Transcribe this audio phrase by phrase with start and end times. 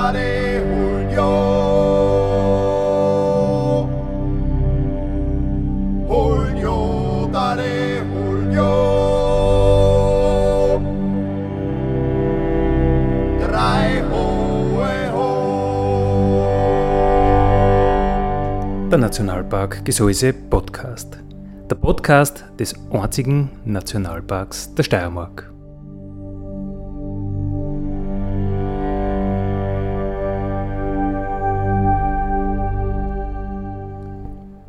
[0.00, 1.28] Dale Julio.
[6.08, 8.72] Julio, dale Julio.
[13.44, 15.28] Drei hohe ho.
[18.88, 21.18] Der Nationalpark Gesäuse Podcast.
[21.68, 25.49] Der Podcast des einzigen Nationalparks der Steiermark.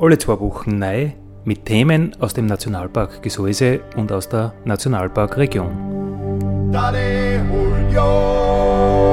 [0.01, 1.11] Alle zwei Wochen neu
[1.45, 6.71] mit Themen aus dem Nationalpark Gesäuse und aus der Nationalparkregion.
[6.71, 9.10] Dale Julio.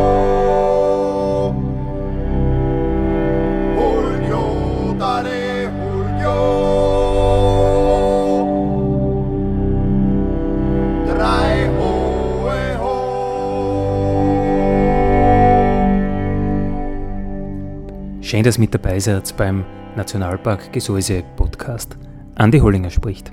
[18.29, 19.65] Schön, dass mit dabei seid beim
[19.97, 21.97] Nationalpark Gesäuse Podcast.
[22.35, 23.33] Andi Hollinger spricht.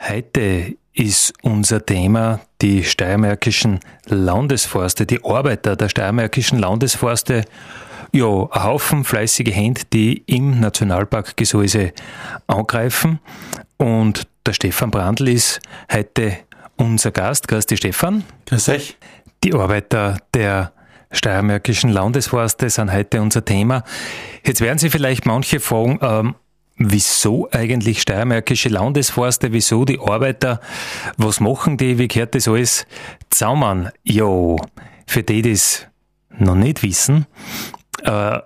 [0.00, 7.44] Heute ist unser Thema die steiermärkischen Landesforste, die Arbeiter der steiermärkischen Landesforste.
[8.10, 11.92] Ja, ein Haufen fleißige Hände, die im Nationalpark Gesäuse
[12.48, 13.20] angreifen.
[13.76, 15.60] Und der Stefan Brandl ist
[15.92, 16.38] heute
[16.80, 17.50] unser Gast.
[17.50, 18.24] Dich, Stefan.
[18.46, 18.96] Grüß euch.
[19.44, 20.72] Die Arbeiter der
[21.12, 23.84] steiermärkischen Landesforste sind heute unser Thema.
[24.44, 26.34] Jetzt werden Sie vielleicht manche fragen, ähm,
[26.76, 30.60] wieso eigentlich steiermärkische Landesforste, wieso die Arbeiter,
[31.16, 32.86] was machen die, wie gehört das alles
[33.28, 33.90] zusammen?
[34.02, 34.58] Jo,
[35.06, 35.86] für die, die das
[36.38, 37.26] noch nicht wissen,
[38.04, 38.38] äh,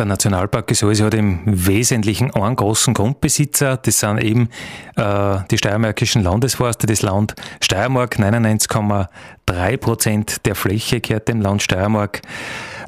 [0.00, 3.76] der Nationalpark Gesäuse hat im Wesentlichen einen großen Grundbesitzer.
[3.76, 4.48] Das sind eben
[4.96, 6.86] äh, die steiermärkischen Landesforste.
[6.86, 12.22] Das Land Steiermark, 99,3 Prozent der Fläche gehört dem Land Steiermark.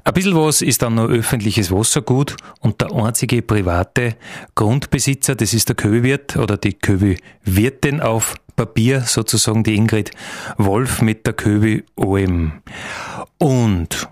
[0.05, 4.17] Ein bisschen was ist dann noch öffentliches Wassergut und der einzige private
[4.55, 10.13] Grundbesitzer, das ist der Köwirt oder die Köwi-Wirtin auf Papier, sozusagen die Ingrid
[10.57, 12.53] Wolf mit der Köwi OM.
[13.37, 14.09] Und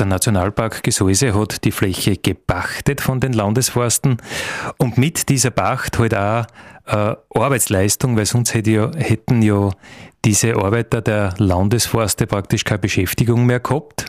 [0.00, 4.16] der Nationalpark Gesäuse hat die Fläche gepachtet von den Landesforsten
[4.78, 6.46] und mit dieser Pacht halt auch
[6.86, 9.70] äh, Arbeitsleistung, weil sonst hätte ja, hätten ja
[10.24, 14.06] diese Arbeiter der Landesforste praktisch keine Beschäftigung mehr gehabt.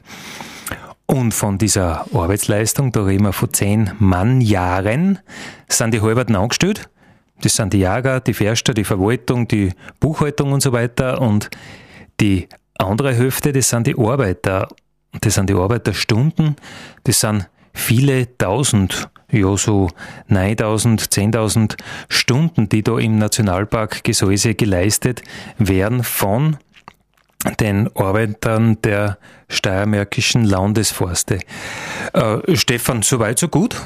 [1.06, 5.20] Und von dieser Arbeitsleistung, da reden wir von zehn Mannjahren,
[5.68, 6.90] sind die Halberten angestellt.
[7.42, 11.20] Das sind die Jäger, die Förster, die Verwaltung, die Buchhaltung und so weiter.
[11.20, 11.50] Und
[12.22, 12.48] die
[12.78, 14.70] andere Hälfte, das sind die Arbeiter.
[15.20, 16.56] Das sind die Arbeiterstunden.
[17.04, 19.90] Das sind viele tausend, ja so
[20.28, 21.78] 9000, 10.000
[22.10, 25.22] Stunden, die da im Nationalpark Gesäuse geleistet
[25.58, 26.58] werden von
[27.60, 29.18] den Arbeitern der
[29.50, 31.40] steiermärkischen Landesforste.
[32.14, 33.82] Äh, Stefan, soweit so gut?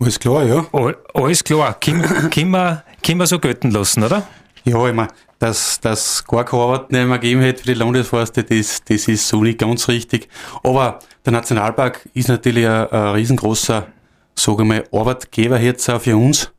[0.00, 0.66] Alles klar, ja.
[0.72, 4.26] All, alles klar, können, wir, können wir so gelten lassen, oder?
[4.64, 5.08] Ja, ich meine,
[5.38, 9.42] dass das gar keine Arbeit mehr gegeben hätte für die Landesforste, das, das ist so
[9.42, 10.28] nicht ganz richtig.
[10.62, 13.86] Aber der Nationalpark ist natürlich ein, ein riesengroßer,
[14.34, 16.52] sage ich mal, Arbeitgeber jetzt auch für uns,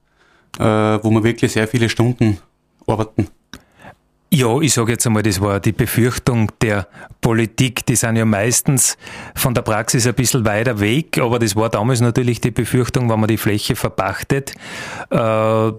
[0.59, 2.37] äh, wo wir wirklich sehr viele Stunden
[2.87, 3.27] arbeiten.
[4.31, 6.87] Ja, ich sage jetzt einmal, das war die Befürchtung der
[7.21, 7.85] Politik.
[7.85, 8.97] Die sind ja meistens
[9.33, 13.19] von der Praxis ein bisschen weiter weg, aber das war damals natürlich die Befürchtung, wenn
[13.19, 14.53] man die Fläche verpachtet.
[15.09, 15.71] Äh,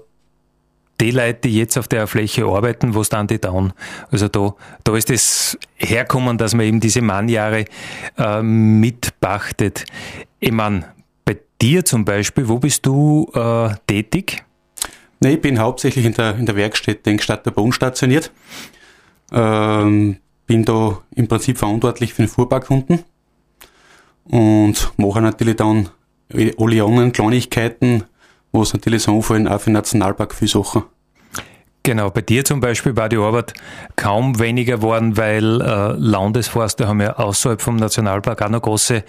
[1.01, 3.73] die Leute, die jetzt auf der Fläche arbeiten, was dann die tun?
[4.11, 7.65] Also da, da ist es herkommen, dass man eben diese Mannjahre
[8.17, 9.85] äh, mitpachtet.
[10.41, 10.87] Ich meine,
[11.25, 14.45] bei dir zum Beispiel, wo bist du äh, tätig?
[15.21, 18.31] Nee, ich bin hauptsächlich in der, in der Werkstätte in Stadt der Bonn stationiert.
[19.33, 23.05] Ähm, bin da im Prinzip verantwortlich für den Fuhrparkkunden
[24.25, 25.89] und mache natürlich dann
[26.33, 28.05] alle anderen Kleinigkeiten,
[28.57, 30.85] was natürlich so anfallen, auch für den Nationalpark viel Sachen.
[31.87, 33.55] Genau, bei dir zum Beispiel war die Arbeit
[33.95, 39.05] kaum weniger geworden, weil äh, Landesforste haben ja außerhalb vom Nationalpark auch noch große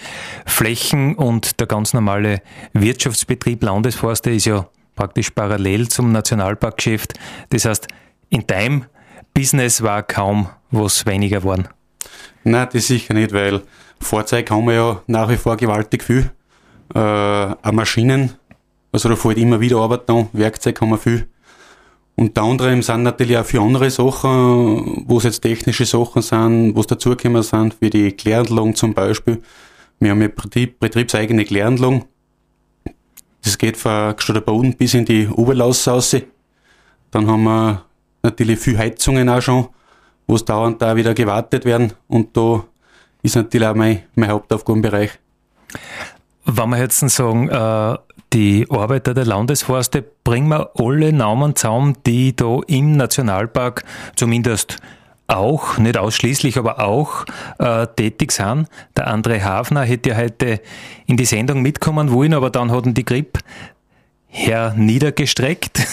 [0.46, 2.44] Flächen und der ganz normale
[2.74, 7.16] Wirtschaftsbetrieb Landesforste ist ja praktisch parallel zum Nationalparkgeschäft.
[7.50, 7.88] Das heißt,
[8.30, 8.86] in deinem
[9.34, 11.68] Business war kaum was weniger geworden.
[12.44, 13.62] Nein, das sicher nicht, weil
[14.00, 16.30] Fahrzeuge haben wir ja nach wie vor gewaltig viel.
[16.94, 18.34] Äh, auch Maschinen,
[18.92, 21.28] also da fällt immer wieder Arbeit an, Werkzeug haben wir viel.
[22.16, 26.80] Unter anderem sind natürlich auch für andere Sachen, wo es jetzt technische Sachen sind, wo
[26.80, 29.44] es dazugekommen sind, wie die Kläranlagen zum Beispiel.
[30.00, 32.06] Wir haben ja Betrieb, betriebseigene Kläranlagen.
[33.44, 36.16] Das geht von Gstader Boden bis in die Oberlaus raus.
[37.12, 37.86] Dann haben wir
[38.24, 39.68] natürlich viel Heizungen auch schon,
[40.26, 41.94] wo es dauernd da wieder gewartet werden.
[42.08, 42.64] Und da
[43.22, 45.12] ist natürlich auch mein, mein Hauptaufgabenbereich.
[46.46, 47.98] Wenn wir jetzt sagen, äh,
[48.34, 53.84] die Arbeiter der Landesforste, bringen wir alle Namen zusammen, die da im Nationalpark
[54.16, 54.78] zumindest
[55.28, 57.26] auch, nicht ausschließlich, aber auch
[57.60, 58.68] äh, tätig sind.
[58.96, 60.62] Der André Hafner hätte ja heute
[61.06, 63.40] in die Sendung mitkommen wollen, aber dann hatten die Grip
[64.28, 65.86] her niedergestreckt.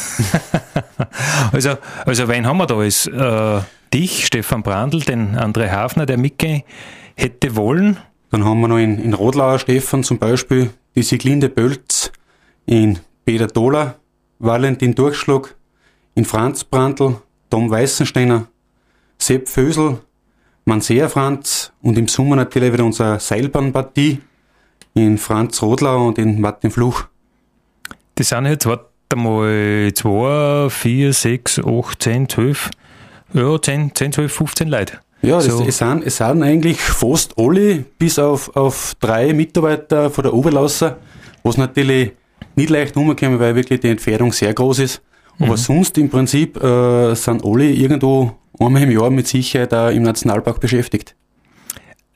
[1.53, 2.83] also, also wen haben wir da?
[2.83, 3.61] Ist äh,
[3.93, 6.63] dich, Stefan Brandl, den André Hafner, der mitgehen
[7.17, 7.99] hätte wollen.
[8.31, 12.13] Dann haben wir noch in, in Rodlauer Stefan zum Beispiel die Siglinde Bölz,
[12.67, 13.97] in Peter Dohler,
[14.39, 15.55] Valentin Durchschlag,
[16.15, 17.17] in Franz Brandl,
[17.51, 18.47] Tom Weißensteiner,
[19.19, 20.01] Sepp Fösel,
[20.65, 24.21] Mansea Franz und im Sommer natürlich wieder unsere Seilbahnpartie
[24.95, 27.05] in Franz Rodlau und in Martin Fluch.
[28.15, 32.71] Das sind jetzt, warte mal, 2, 4, 6, 8, 10, 12,
[33.35, 35.01] ja, 10, 10 12, 15 Leute.
[35.23, 35.63] Ja, so.
[35.63, 40.35] es, es, sind, es sind eigentlich fast alle, bis auf, auf drei Mitarbeiter von der
[40.35, 40.99] Oberlausser,
[41.43, 42.13] was natürlich
[42.57, 45.03] nicht leicht umkommen, weil wirklich die Entfernung sehr groß ist.
[45.39, 45.57] Aber mhm.
[45.57, 50.61] sonst im Prinzip äh, sind alle irgendwo einmal im Jahr mit Sicherheit auch im Nationalpark
[50.61, 51.17] beschäftigt.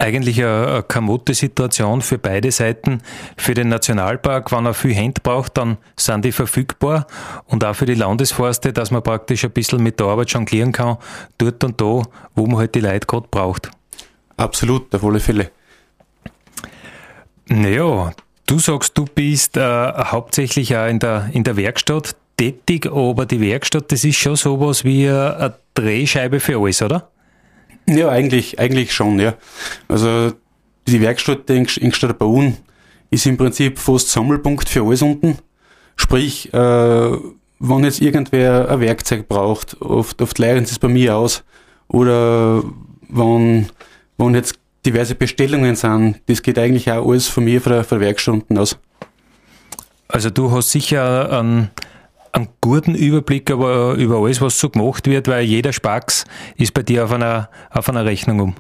[0.00, 3.02] Eigentlich eine kamotte Situation für beide Seiten.
[3.36, 7.08] Für den Nationalpark, wenn er viel Hände braucht, dann sind die verfügbar.
[7.46, 10.98] Und auch für die Landesforste, dass man praktisch ein bisschen mit der Arbeit jonglieren kann,
[11.38, 12.02] dort und da,
[12.36, 13.72] wo man halt die Leute gerade braucht.
[14.36, 15.50] Absolut, auf alle Fälle.
[17.48, 18.12] Naja,
[18.48, 23.40] du sagst, du bist äh, hauptsächlich auch in der, in der Werkstatt tätig, aber die
[23.40, 27.10] Werkstatt, das ist schon sowas wie eine Drehscheibe für alles, oder?
[27.86, 29.34] Ja, eigentlich, eigentlich schon, ja.
[29.88, 30.32] Also
[30.86, 32.56] die Werkstatt in Ingstadt Bauen
[33.10, 35.38] ist im Prinzip fast Sammelpunkt für alles unten.
[35.96, 36.56] Sprich, äh,
[37.60, 41.44] wenn jetzt irgendwer ein Werkzeug braucht, oft, oft leihen sie es bei mir aus.
[41.88, 42.62] Oder
[43.08, 43.68] wenn,
[44.16, 44.58] wenn jetzt
[44.92, 48.78] diverse Bestellungen sind, das geht eigentlich auch alles von mir, von Werkstatt unten aus.
[50.08, 51.70] Also du hast sicher einen
[52.32, 56.24] einen guten Überblick aber über alles, was so gemacht wird, weil jeder Spax
[56.56, 58.54] ist bei dir auf einer, auf einer Rechnung um.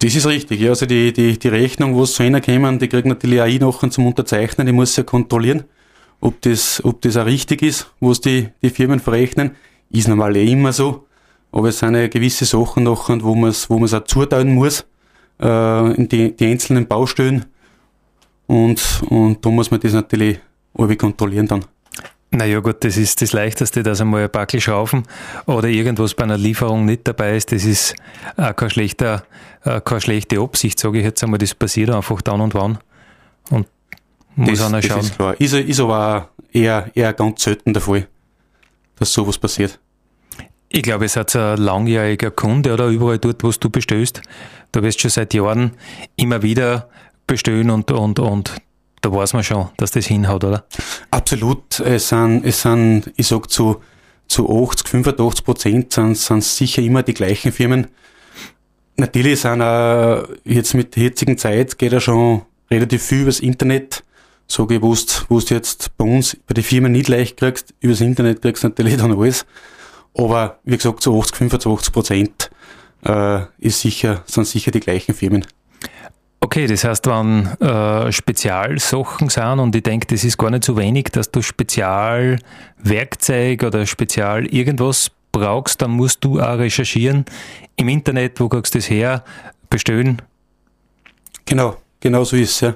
[0.00, 0.70] Das ist richtig, ja.
[0.70, 3.90] Also die, die, die Rechnung, wo es zu einer die kriegt natürlich auch ich nachher
[3.90, 4.68] zum Unterzeichnen.
[4.68, 5.64] Ich muss ja kontrollieren,
[6.20, 9.52] ob das, ob das auch richtig ist, was die, die Firmen verrechnen.
[9.90, 11.06] Ist normal eh immer so.
[11.50, 14.84] Aber es sind ja gewisse Sachen nachher, wo man es wo man's auch zuteilen muss,
[15.40, 17.46] äh, in die, die einzelnen Baustellen.
[18.46, 20.40] Und, und da muss man das natürlich
[20.74, 21.64] irgendwie kontrollieren dann.
[22.30, 25.04] Naja gut, das ist das Leichteste, dass einmal ein Backel schrauben
[25.46, 27.52] oder irgendwas bei einer Lieferung nicht dabei ist.
[27.52, 27.94] Das ist
[28.36, 29.24] auch kein schlechter,
[29.64, 31.38] äh, keine schlechte Absicht, sage ich jetzt einmal.
[31.38, 32.78] Das passiert einfach dann und wann.
[33.50, 33.66] Und
[34.36, 34.98] muss das, einer schauen.
[34.98, 35.40] Das ist klar.
[35.40, 38.06] Ist, ist aber eher, eher ganz selten der Fall,
[38.98, 39.78] dass sowas passiert.
[40.70, 44.20] Ich glaube, es hat ein langjähriger Kunde oder überall dort, wo du bestellst.
[44.72, 45.72] Du wirst schon seit Jahren
[46.16, 46.88] immer wieder
[47.26, 48.52] bestellen und, und, und
[49.00, 50.64] da weiß man schon, dass das hinhaut, oder?
[51.10, 51.80] Absolut.
[51.80, 53.80] Es sind, es sind ich sag zu,
[54.26, 57.86] zu 80, 85 Prozent sind, sind sicher immer die gleichen Firmen.
[58.96, 64.02] Natürlich sind auch jetzt mit der jetzigen Zeit geht ja schon relativ viel übers Internet.
[64.48, 68.42] So gewusst, wo du jetzt bei uns bei den Firmen nicht leicht kriegst, übers Internet
[68.42, 69.46] kriegst du natürlich dann alles.
[70.16, 72.50] Aber wie gesagt, zu 80, 85 Prozent
[73.04, 75.46] äh, ist sicher, sind sicher die gleichen Firmen.
[76.40, 80.76] Okay, das heißt, wenn äh, Spezialsachen sind und ich denke, das ist gar nicht so
[80.76, 87.24] wenig, dass du Spezialwerkzeug oder Spezial irgendwas brauchst, dann musst du auch recherchieren
[87.76, 89.24] im Internet, wo kriegst du das her,
[89.68, 90.22] bestellen.
[91.44, 92.60] Genau, genau so ist es.
[92.60, 92.74] Ja.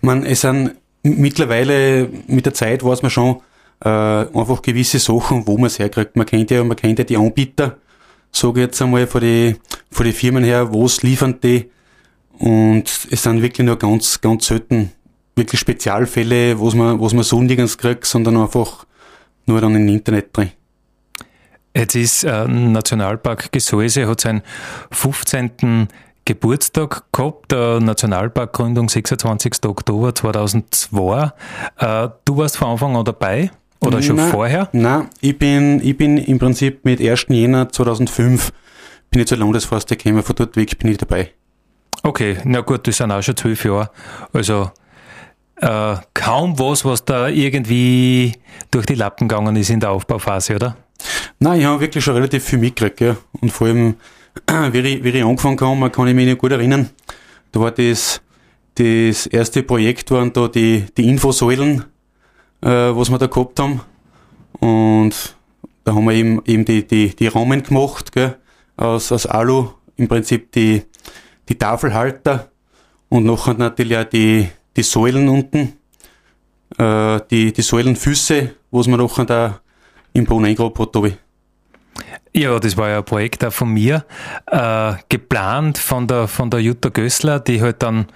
[0.00, 0.72] Man, es sind
[1.02, 3.40] mittlerweile mit der Zeit weiß man schon
[3.84, 6.16] äh, einfach gewisse Sachen, wo man es herkriegt.
[6.16, 7.76] Man kennt ja, man kennt ja die Anbieter,
[8.32, 9.56] sage ich jetzt einmal von die,
[9.90, 11.70] von die Firmen her, wo es liefern die
[12.38, 14.92] und es sind wirklich nur ganz, ganz selten
[15.34, 18.86] wirklich Spezialfälle, wo man, wo man so nirgends kriegt, sondern einfach
[19.46, 20.50] nur dann im Internet drin.
[21.74, 24.42] Jetzt ist äh, Nationalpark Gesäuse, hat seinen
[24.90, 25.88] 15.
[26.24, 29.64] Geburtstag gehabt, der Nationalparkgründung 26.
[29.64, 31.32] Oktober 2002.
[31.78, 34.68] Äh, du warst von Anfang an dabei oder schon nein, vorher?
[34.72, 37.26] Nein, ich bin, ich bin im Prinzip mit 1.
[37.28, 38.52] Jänner 2005
[39.10, 41.32] bin ich zur Landesforste gekommen, von dort weg bin ich dabei.
[42.02, 43.90] Okay, na gut, das sind auch schon zwölf Jahre.
[44.32, 44.70] Also
[45.56, 48.32] äh, kaum was, was da irgendwie
[48.70, 50.76] durch die Lappen gegangen ist in der Aufbauphase, oder?
[51.38, 53.16] Nein, ich habe wirklich schon relativ viel mitgekriegt, ja.
[53.40, 53.94] Und vor allem,
[54.72, 56.90] wie ich, wie ich angefangen habe, kann ich mich nicht gut erinnern.
[57.52, 58.20] Da war das,
[58.74, 61.84] das erste Projekt waren da die, die Infosäulen,
[62.62, 63.80] äh, was wir da gehabt haben.
[64.60, 65.36] Und
[65.84, 68.36] da haben wir eben, eben die, die, die Rahmen gemacht, gell,
[68.76, 70.82] aus, aus Alu, im Prinzip die,
[71.48, 72.50] die Tafelhalter
[73.08, 75.78] und nachher natürlich auch die, die Säulen unten,
[76.78, 79.60] äh, die, die Säulenfüße, wo man nachher da
[80.12, 81.18] im Boden eingraben hat, habe.
[82.34, 84.04] Ja, das war ja ein Projekt auch von mir,
[84.46, 88.06] äh, geplant von der, von der Jutta Gößler, die halt dann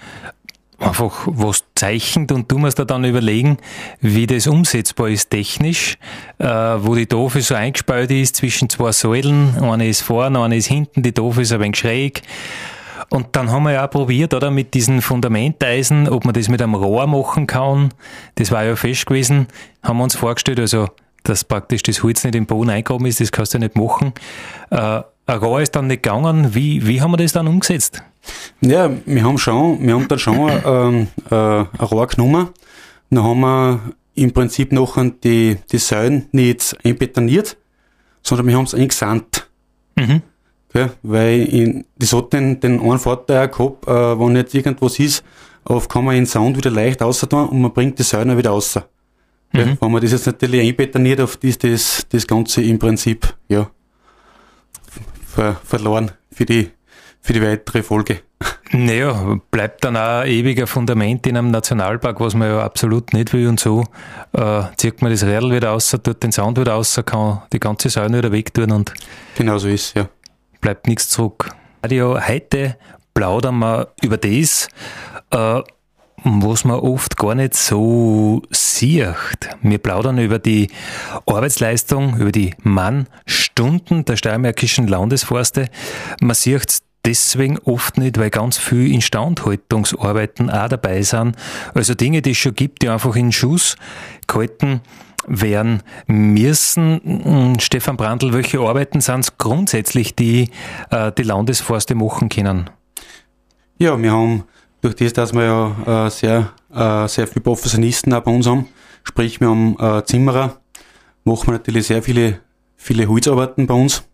[0.83, 3.59] einfach was zeichnet und du musst da dann überlegen,
[4.01, 5.97] wie das umsetzbar ist technisch,
[6.39, 10.67] äh, wo die Tafel so eingespeut ist zwischen zwei Säulen, eine ist vorne, eine ist
[10.67, 12.23] hinten, die Tafel ist ein wenig schräg.
[13.11, 16.75] Und dann haben wir ja probiert, oder, mit diesen Fundamenteisen, ob man das mit einem
[16.75, 17.93] Rohr machen kann.
[18.37, 19.49] Das war ja fest gewesen.
[19.83, 20.89] Haben wir uns vorgestellt, also,
[21.23, 24.15] dass praktisch das Holz nicht im Boden eingekommen ist, das kannst du ja nicht machen.
[24.71, 26.55] Äh, ein Rohr ist dann nicht gegangen.
[26.55, 28.03] Wie, wie haben wir das dann umgesetzt?
[28.61, 32.49] Ja, wir haben schon, wir haben dann schon ähm, äh, ein Rohr genommen.
[33.11, 33.81] Dann haben wir
[34.14, 37.57] im Prinzip noch die, die Säulen nicht einbetoniert,
[38.23, 39.49] sondern wir haben es eingesandt.
[39.97, 40.23] Mhm.
[40.75, 45.23] Ja, weil in, das hat den, den einen Vorteil gehabt, äh, wenn nicht irgendwas ist,
[45.64, 48.50] auf kann man den Sound wieder leicht raus tun und man bringt die Säulen wieder
[48.50, 48.79] raus.
[49.52, 49.61] Mhm.
[49.61, 53.71] Ja, wenn man das jetzt natürlich einbetoniert, auf das, das, das Ganze im Prinzip, ja,
[55.26, 56.71] ver, verloren für die,
[57.23, 58.21] für die weitere Folge.
[58.73, 63.33] Naja, bleibt dann auch ein ewiger Fundament in einem Nationalpark, was man ja absolut nicht
[63.33, 63.85] will und so.
[64.33, 67.91] Äh, zieht man das Rädel wieder raus, tut den Sound wieder raus, kann die ganze
[67.91, 68.93] Säule wieder wegtun und.
[69.37, 70.09] Genau so ist, ja.
[70.61, 71.50] Bleibt nichts zurück.
[71.83, 72.76] Radio, heute
[73.14, 74.69] plaudern wir über das,
[75.31, 75.61] äh,
[76.25, 79.50] was man oft gar nicht so sieht.
[79.61, 80.71] Wir plaudern über die
[81.26, 85.69] Arbeitsleistung, über die Mannstunden der steiermärkischen Landesforste.
[86.21, 91.37] Man sieht deswegen oft nicht, weil ganz viel Instandhaltungsarbeiten auch dabei sind.
[91.75, 93.77] Also Dinge, die es schon gibt, die einfach in Schuss
[94.27, 94.81] gehalten
[95.27, 97.57] werden müssen.
[97.61, 100.51] Stefan Brandl, welche Arbeiten sind es grundsätzlich, die
[100.91, 102.71] äh, die Landesforste machen können?
[103.79, 104.45] Ja, wir haben
[104.81, 108.67] durch das, dass wir ja äh, sehr, äh, sehr viele Professionisten auch bei uns haben,
[109.05, 110.61] sprich wir haben Zimmerer,
[111.25, 112.41] machen wir natürlich sehr viele,
[112.77, 114.05] viele Holzarbeiten bei uns,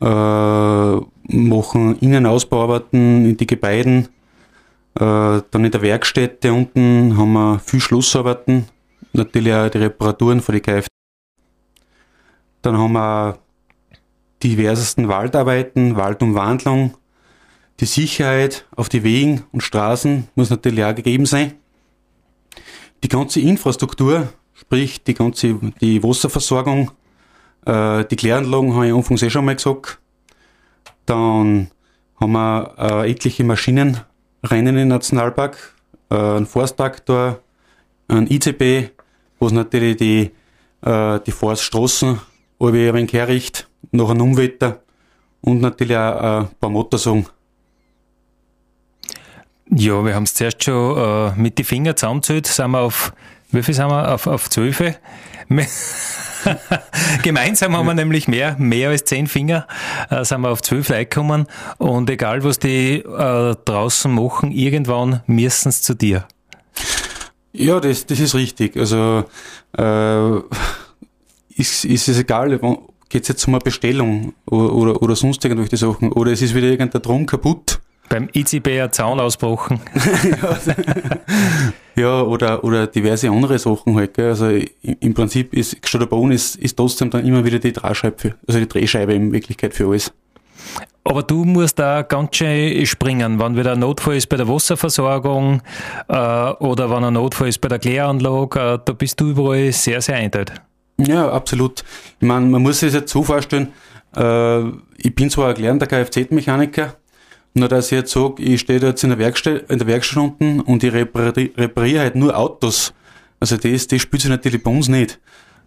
[0.00, 1.00] äh,
[1.36, 4.08] machen Innenausbauarbeiten in die Gebäuden,
[4.94, 8.66] äh, dann in der Werkstätte unten haben wir viel Schlussarbeiten,
[9.12, 10.88] natürlich auch die Reparaturen für die Kfz.
[12.62, 13.38] Dann haben wir
[14.42, 16.94] diversesten Waldarbeiten, Waldumwandlung,
[17.80, 21.54] die Sicherheit auf die Wegen und Straßen muss natürlich auch gegeben sein.
[23.02, 26.90] Die ganze Infrastruktur, sprich die ganze die Wasserversorgung,
[27.66, 29.98] äh, die Kläranlagen habe ich anfangs eh schon mal gesagt.
[31.06, 31.70] Dann
[32.20, 35.74] haben wir äh, etliche Maschinenrennen im Nationalpark,
[36.10, 37.40] äh, einen Forsttraktor,
[38.08, 38.90] ein ICB,
[39.38, 40.30] wo es natürlich die,
[40.82, 42.20] äh, die Forststraßen
[42.60, 44.82] ein wenig herricht, nach einem Umwetter
[45.40, 47.26] und natürlich auch äh, ein paar Motorsagen
[49.72, 53.12] ja, wir haben es zuerst schon äh, mit den Fingern zusammengezählt, sind wir auf,
[53.52, 54.12] wie viel sind wir?
[54.14, 54.82] Auf, auf zwölf.
[57.22, 59.66] Gemeinsam haben wir nämlich mehr, mehr als zehn Finger,
[60.10, 61.46] äh, sind wir auf zwölf Leute gekommen
[61.78, 66.26] und egal was die äh, draußen machen, irgendwann müssen sie zu dir.
[67.52, 68.76] Ja, das, das ist richtig.
[68.76, 69.24] Also
[69.76, 70.36] äh,
[71.56, 72.58] ist, ist es egal,
[73.08, 76.54] geht es jetzt um eine Bestellung oder, oder, oder sonst irgendwelche Sachen oder es ist
[76.54, 77.80] wieder irgendein Drum kaputt
[78.10, 79.80] beim ICB ein Zaun ausbrochen.
[81.96, 84.14] ja, oder, oder diverse andere Sachen halt.
[84.14, 84.28] Gell.
[84.28, 84.48] Also
[84.82, 85.76] im Prinzip ist
[86.08, 89.88] Boden ist, ist trotzdem dann immer wieder die Drehscheibe, also die Drehscheibe in Wirklichkeit für
[89.88, 90.12] alles.
[91.02, 95.62] Aber du musst da ganz schön springen, wenn wieder ein Notfall ist bei der Wasserversorgung
[96.08, 100.02] äh, oder wenn ein Notfall ist bei der Kläranlage, äh, da bist du überall sehr,
[100.02, 100.56] sehr eindeutig.
[100.98, 101.82] Ja, absolut.
[102.20, 103.72] Ich meine, man muss sich jetzt so vorstellen,
[104.14, 104.60] äh,
[104.98, 106.94] ich bin zwar ein gelernter Kfz-Mechaniker,
[107.54, 110.22] nur dass ich jetzt sage, ich stehe da jetzt in der Werkstatt, in der Werkstatt
[110.22, 112.94] unten und ich repariere, repariere halt nur Autos.
[113.40, 115.18] Also das, das spielt sich natürlich bei uns nicht.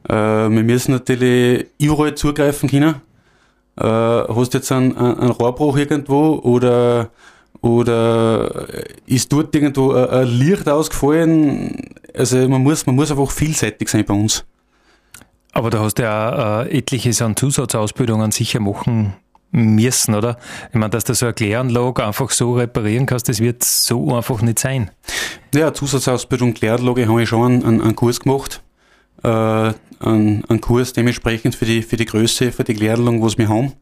[0.08, 2.96] Äh, wir müssen natürlich überall zugreifen können.
[3.76, 7.10] Äh, hast jetzt einen, einen Rohrbruch irgendwo oder
[7.62, 8.68] oder
[9.06, 11.94] ist dort irgendwo ein, ein Licht ausgefallen?
[12.14, 14.46] Also man muss, man muss einfach vielseitig sein bei uns.
[15.54, 19.16] Aber da hast du ja äh, etliches an Zusatzausbildungen sicher machen
[19.54, 20.38] müssen, oder?
[20.70, 24.42] Ich meine, dass du so eine Kläranlage einfach so reparieren kannst, das wird so einfach
[24.42, 24.92] nicht sein.
[25.56, 28.62] Ja, Zusatzausbildung Kläranlage habe ich schon einen, einen Kurs gemacht.
[29.24, 33.48] Äh, einen, einen Kurs dementsprechend für die, für die Größe, für die Kläranlagen, was wir
[33.48, 33.74] haben.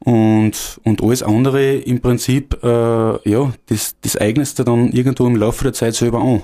[0.00, 5.36] Und, und alles andere im Prinzip, äh, ja, das, das eignest du dann irgendwo im
[5.36, 6.42] Laufe der Zeit selber an.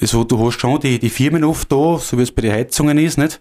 [0.00, 2.98] Also du hast schon die, die Firmen oft da, so wie es bei den Heizungen
[2.98, 3.40] ist, nicht?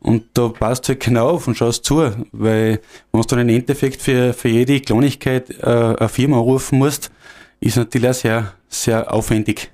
[0.00, 2.80] Und da passt halt genau auf und schaust zu, weil
[3.12, 7.10] wenn du dann im Endeffekt für, für jede Kleinigkeit äh, eine Firma anrufen musst,
[7.60, 9.70] ist natürlich auch sehr, sehr aufwendig.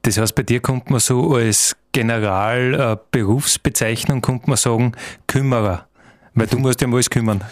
[0.00, 4.92] Das heißt, bei dir kommt man so als General-Berufsbezeichnung, äh, kommt man sagen,
[5.26, 5.86] Kümmerer.
[6.34, 7.44] Weil du musst ja um alles kümmern.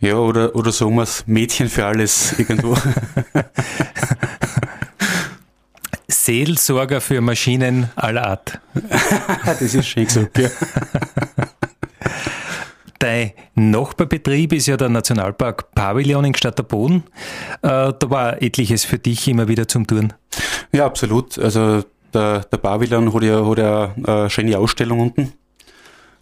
[0.00, 2.74] Ja, oder, oder sagen wir es, Mädchen für alles irgendwo.
[6.14, 8.60] Seelsorger für Maschinen aller Art.
[9.44, 10.48] das ist schön gesagt, ja.
[12.98, 17.02] Dein Nachbarbetrieb ist ja der Nationalpark Pavillon in Gstatterboden.
[17.62, 20.12] Äh, da war etliches für dich immer wieder zum Tun.
[20.72, 21.38] Ja, absolut.
[21.38, 25.32] Also der, der Pavillon hat ja, hat ja eine schöne Ausstellung unten.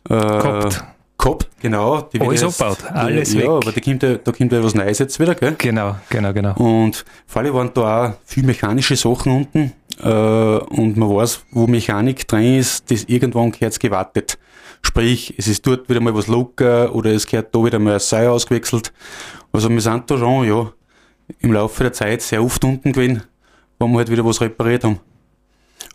[0.08, 0.84] Äh, Gehabt.
[1.22, 2.00] Gehabt, genau.
[2.00, 3.46] Die alles abgebaut, alles ja, weg.
[3.46, 5.54] Ja, aber da kommt, ja, da kommt ja was Neues jetzt wieder, gell?
[5.56, 6.54] Genau, genau, genau.
[6.56, 9.72] Und vor allem waren da auch viel mechanische Sachen unten.
[10.02, 14.36] Äh, und man weiß, wo Mechanik drin ist, das irgendwann gehört gewartet.
[14.82, 18.00] Sprich, es ist dort wieder mal was locker oder es gehört da wieder mal ein
[18.00, 18.92] Seil ausgewechselt.
[19.52, 20.72] Also wir sind da schon, ja,
[21.38, 23.22] im Laufe der Zeit sehr oft unten gewesen,
[23.78, 24.98] wo wir halt wieder was repariert haben.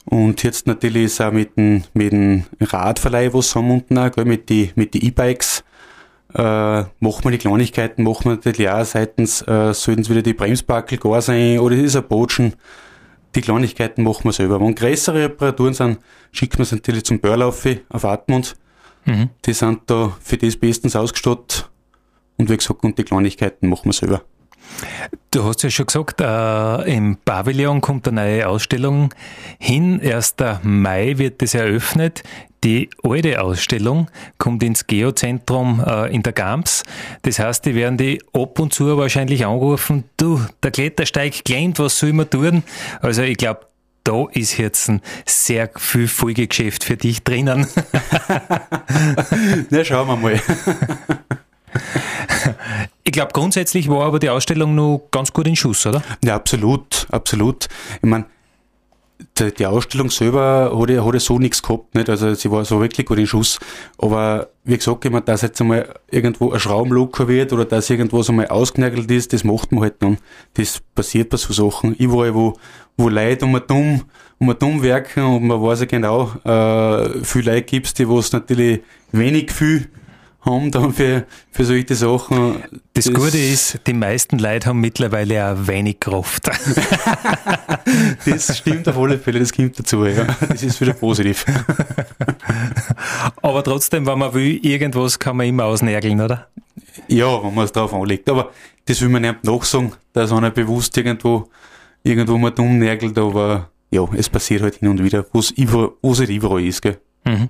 [0.10, 4.24] Und jetzt natürlich ist auch mit dem, mit dem Radverleih was haben unten auch, gell,
[4.24, 5.66] mit die, mit die E-Bikes,
[6.34, 10.34] äh, machen wir die Kleinigkeiten, machen wir natürlich auch seitens, äh, sollten es wieder die
[10.34, 12.54] Bremsbackel gar sein oder ist ein Botschen.
[13.36, 14.62] Die Kleinigkeiten machen wir selber.
[14.62, 16.00] Wenn größere Reparaturen sind,
[16.32, 18.56] schicken wir es natürlich zum Börlaufe auf Atmund.
[19.04, 19.30] Mhm.
[19.46, 21.70] Die sind da für das bestens ausgestattet.
[22.38, 24.22] Und wie gesagt, und die Kleinigkeiten machen wir selber.
[25.32, 29.14] Du hast ja schon gesagt, äh, im Pavillon kommt eine neue Ausstellung
[29.60, 30.02] hin.
[30.02, 30.36] 1.
[30.64, 32.24] Mai wird es eröffnet.
[32.64, 36.84] Die alte Ausstellung kommt ins Geozentrum äh, in der Gams.
[37.22, 42.00] Das heißt, die werden die ab und zu wahrscheinlich anrufen, du, der Klettersteig klemmt, was
[42.00, 42.64] soll man tun?
[43.02, 43.68] Also ich glaube,
[44.04, 47.68] da ist jetzt ein sehr viel Folgegeschäft für dich drinnen.
[49.70, 50.42] Na, schauen wir mal.
[53.04, 56.04] Ich glaube, grundsätzlich war aber die Ausstellung noch ganz gut in Schuss, oder?
[56.26, 57.70] Ja, absolut, absolut.
[58.02, 58.26] Ich meine,
[59.40, 62.10] die, die, Ausstellung selber hat ja, ja so nichts gehabt, nicht?
[62.10, 63.60] Also sie war so wirklich gut in Schuss.
[63.98, 67.90] Aber wie gesagt, ich meine, dass jetzt einmal irgendwo ein Schrauben locker wird oder dass
[67.90, 70.18] irgendwas einmal ausgenagelt ist, das macht man halt dann.
[70.56, 71.96] Das passiert bei so Sachen.
[71.96, 72.54] Überall, wo,
[72.98, 74.04] wo Leute um dumm,
[74.40, 78.82] um dumm werken und man weiß ja genau, äh, viel Leute gibt's, die was natürlich
[79.12, 79.88] wenig viel
[80.48, 82.64] haben dann für, für solche Sachen.
[82.94, 86.48] Das, das Gute ist, die meisten Leute haben mittlerweile auch wenig Kraft.
[88.26, 90.26] das stimmt auf alle Fälle, das kommt dazu, ja.
[90.48, 91.46] Das ist wieder positiv.
[93.42, 96.48] Aber trotzdem, wenn man will, irgendwas kann man immer ausnärgeln, oder?
[97.08, 98.30] Ja, wenn man es drauf anlegt.
[98.30, 98.52] Aber
[98.86, 101.50] das will man nicht nachsagen, dass einer bewusst irgendwo,
[102.04, 106.64] irgendwo mal dumm närgelt, aber ja, es passiert halt hin und wieder, wo es überall
[106.64, 106.98] ist, gell.
[107.26, 107.50] Mhm.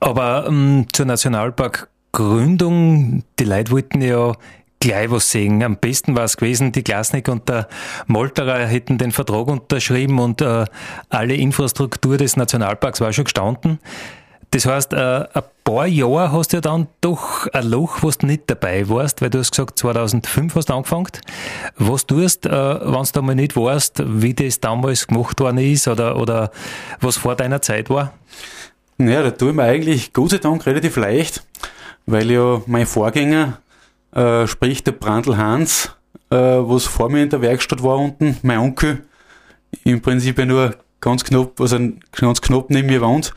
[0.00, 4.34] Aber ähm, zur Nationalparkgründung, die Leute wollten ja
[4.80, 5.62] gleich was sehen.
[5.62, 7.68] Am besten war es gewesen, die Glasnik und der
[8.06, 10.64] Molterer hätten den Vertrag unterschrieben und äh,
[11.08, 13.78] alle Infrastruktur des Nationalparks war schon gestanden.
[14.50, 18.26] Das heißt, äh, ein paar Jahre hast du ja dann doch ein Loch, wo du
[18.26, 21.08] nicht dabei warst, weil du hast gesagt, 2005 hast du angefangen.
[21.76, 26.16] Was tust, äh, wenn du mal nicht weißt, wie das damals gemacht worden ist oder,
[26.16, 26.50] oder
[27.00, 28.14] was vor deiner Zeit war?
[29.00, 31.46] Ja, da tue ich mir eigentlich Gott sei Dank relativ leicht,
[32.06, 33.58] weil ja mein Vorgänger,
[34.12, 35.96] äh, sprich der Brandl Hans,
[36.30, 39.04] äh, was vor mir in der Werkstatt war unten, mein Onkel,
[39.84, 41.78] im Prinzip nur ganz knapp, also
[42.10, 43.32] ganz knapp neben mir wohnt.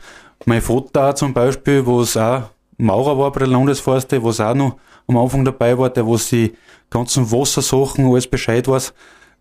[0.46, 5.16] Mein Vater zum Beispiel, was auch Maurer war bei der Landesforste, was auch noch am
[5.16, 6.54] Anfang dabei war, der was die
[6.90, 8.92] ganzen Wassersachen alles Bescheid weiß.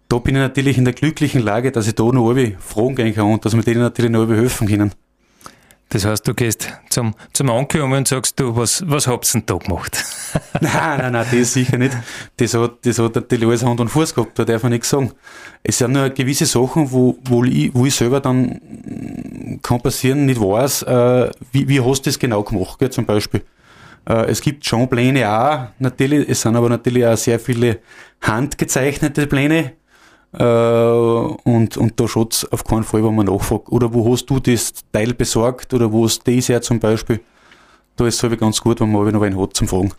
[0.08, 3.16] Da bin ich natürlich in der glücklichen Lage, dass ich da noch alle fragen gehen
[3.16, 4.92] kann und dass wir denen natürlich noch helfen können.
[5.91, 9.45] Das heißt, du gehst zum, zum Onkel und sagst du, was, was habt ihr denn
[9.45, 10.01] da gemacht?
[10.62, 11.97] nein, nein, nein, das sicher nicht.
[12.38, 15.12] Das hat, das hat natürlich alles Hand und Fuß gehabt, da darf man nichts sagen.
[15.63, 20.39] Es sind nur gewisse Sachen, wo, wo, ich, wo ich selber dann, kann passieren, nicht
[20.39, 23.41] weiß, äh, wie, wie hast du das genau gemacht, gell, zum Beispiel.
[24.08, 27.80] Äh, es gibt schon Pläne auch, natürlich, es sind aber natürlich auch sehr viele
[28.21, 29.73] handgezeichnete Pläne,
[30.34, 33.70] äh, und, und da schaut auf keinen Fall, wenn man nachfragt.
[33.70, 37.20] Oder wo hast du das Teil besorgt oder wo ist das her zum Beispiel?
[37.98, 39.91] Da ist es halt ganz gut, wenn man noch einen hat zum Fragen.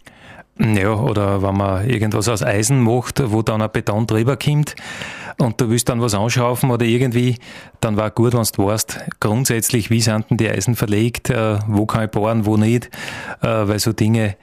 [0.58, 4.74] Ja, oder wenn man irgendwas aus Eisen macht, wo dann ein Beton drüber kommt
[5.38, 7.38] und du willst dann was anschaufen oder irgendwie,
[7.80, 11.86] dann war gut, wenn du weißt, grundsätzlich, wie sind denn die Eisen verlegt, äh, wo
[11.86, 12.90] kann ich bohren, wo nicht,
[13.40, 14.36] äh, weil so Dinge,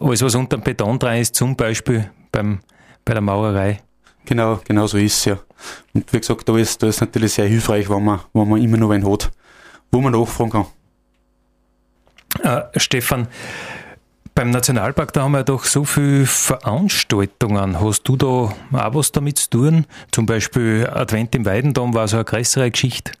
[0.00, 2.60] alles was unter dem Beton dran ist, zum Beispiel beim,
[3.06, 3.80] bei der Maurerei,
[4.26, 5.38] Genau, genau so ist es ja.
[5.92, 8.76] Und wie gesagt, da ist, da ist natürlich sehr hilfreich, wenn man, wenn man immer
[8.76, 9.30] noch einen hat,
[9.90, 10.66] wo man nachfragen kann.
[12.42, 13.28] Äh, Stefan,
[14.34, 17.80] beim Nationalpark, da haben wir doch so viele Veranstaltungen.
[17.80, 19.86] Hast du da auch was damit zu tun?
[20.10, 23.12] Zum Beispiel Advent im Weidendom war so eine größere Geschichte.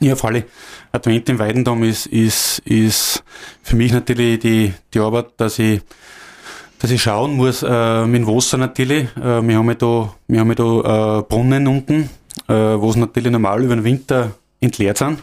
[0.00, 0.44] Ja, auf alle.
[0.92, 3.22] Advent im Weidendom ist, ist, ist
[3.62, 5.82] für mich natürlich die, die Arbeit, dass ich,
[6.80, 9.04] dass ich schauen muss, äh, mit dem Wasser natürlich.
[9.16, 12.08] Äh, wir haben ja da, wir haben ja da äh, Brunnen unten,
[12.48, 15.18] äh, wo es natürlich normal über den Winter entleert sind.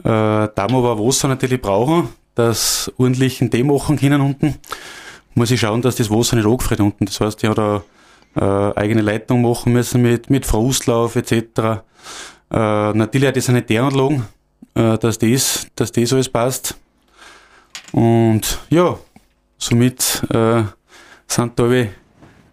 [0.00, 4.56] Äh, da wir aber Wasser natürlich brauchen, das ordentlichen Tee machen können unten,
[5.34, 7.06] muss ich schauen, dass das Wasser nicht angefriert unten.
[7.06, 7.84] Das heißt, ich habe
[8.34, 11.32] da äh, eigene Leitung machen müssen mit, mit Frostlauf etc.
[12.50, 14.24] Äh, natürlich auch die Sanitäranlagen,
[14.74, 16.76] äh, dass, das, dass das alles passt.
[17.92, 18.98] Und ja,
[19.58, 20.62] somit äh,
[21.26, 21.68] sind da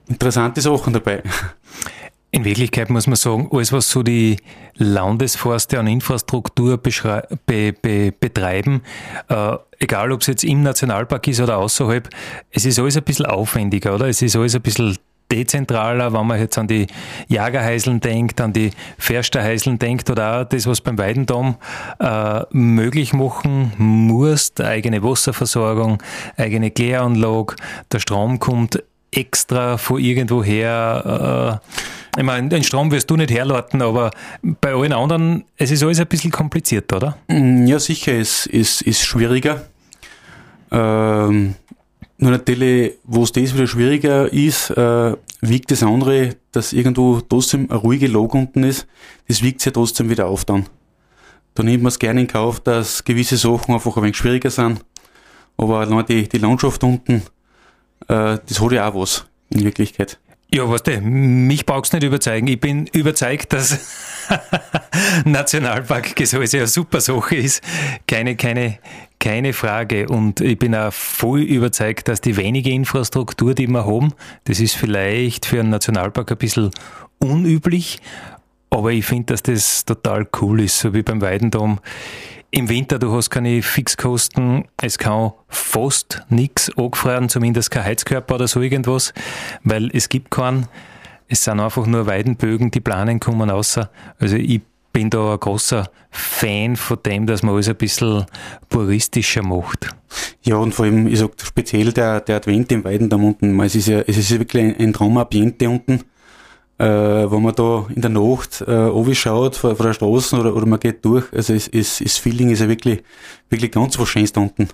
[0.07, 1.23] interessante Sachen dabei.
[2.31, 4.35] In Wirklichkeit muss man sagen, alles, was so die
[4.73, 8.81] Landesforste an Infrastruktur be be betreiben,
[9.29, 12.09] äh, egal ob es jetzt im Nationalpark ist oder außerhalb,
[12.51, 14.09] es ist alles ein bisschen aufwendiger, oder?
[14.09, 14.97] Es ist alles ein bisschen
[15.35, 16.87] dezentraler, wenn man jetzt an die
[17.27, 21.55] Jagerheiseln denkt, an die Försterheiseln denkt oder auch das, was beim Weidendom
[21.99, 26.01] äh, möglich machen muss, eigene Wasserversorgung,
[26.37, 27.55] eigene Kläranlage,
[27.91, 31.61] der Strom kommt extra von irgendwoher.
[31.61, 35.83] Äh, ich meine, den Strom wirst du nicht herleiten, aber bei allen anderen, es ist
[35.83, 37.17] alles ein bisschen kompliziert, oder?
[37.27, 39.63] Mm, ja, sicher, es ist, ist schwieriger.
[40.71, 41.55] Ähm,
[42.17, 45.13] nur natürlich, wo es das wieder schwieriger ist, äh,
[45.49, 48.87] wiegt das andere, dass irgendwo trotzdem eine ruhige Log unten ist,
[49.27, 50.67] das wiegt sich ja trotzdem wieder auf dann.
[51.53, 54.83] Da nimmt man es gerne in Kauf, dass gewisse Sachen einfach ein wenig schwieriger sind.
[55.57, 57.23] Aber die, die Landschaft unten,
[58.07, 60.19] äh, das hat ja auch was in Wirklichkeit.
[60.53, 62.47] Ja, was du, mich brauchst nicht überzeugen.
[62.47, 64.27] Ich bin überzeugt, dass
[65.25, 67.63] Nationalpark Gesäuse eine super Sache ist.
[68.07, 68.77] Keine, keine,
[69.19, 70.07] keine Frage.
[70.07, 74.13] Und ich bin auch voll überzeugt, dass die wenige Infrastruktur, die wir haben,
[74.45, 76.71] das ist vielleicht für einen Nationalpark ein bisschen
[77.19, 77.99] unüblich,
[78.69, 81.79] aber ich finde, dass das total cool ist, so wie beim Weidendom
[82.51, 88.47] im Winter, du hast keine Fixkosten, es kann fast nichts angefroren, zumindest kein Heizkörper oder
[88.47, 89.13] so irgendwas,
[89.63, 90.67] weil es gibt keinen.
[91.27, 93.89] Es sind einfach nur Weidenbögen, die Planen kommen außer.
[94.19, 94.61] Also ich
[94.95, 98.25] bin da ein großer Fan von dem, dass man alles ein bisschen
[98.69, 99.89] puristischer macht.
[100.41, 103.75] Ja, und vor allem, ich sag speziell der, der Advent im Weiden da unten, es
[103.75, 105.99] ist ja, es ist ja wirklich ein, ein Traumambiente unten
[106.77, 110.65] äh, wenn man da in der Nacht äh, schaut vor, vor der Straße oder, oder
[110.65, 113.03] man geht durch, also es, es, das Feeling ist ja wirklich,
[113.49, 114.69] wirklich ganz was Schönes da unten.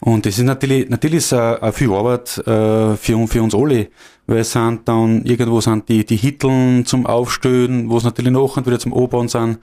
[0.00, 3.88] Und das ist natürlich, natürlich ist auch, viel Arbeit äh, für, für uns alle,
[4.26, 8.64] weil es sind dann, irgendwo sind die, die Hitteln zum Aufstellen, wo es natürlich nachher
[8.64, 9.58] wieder zum Anbauen sind.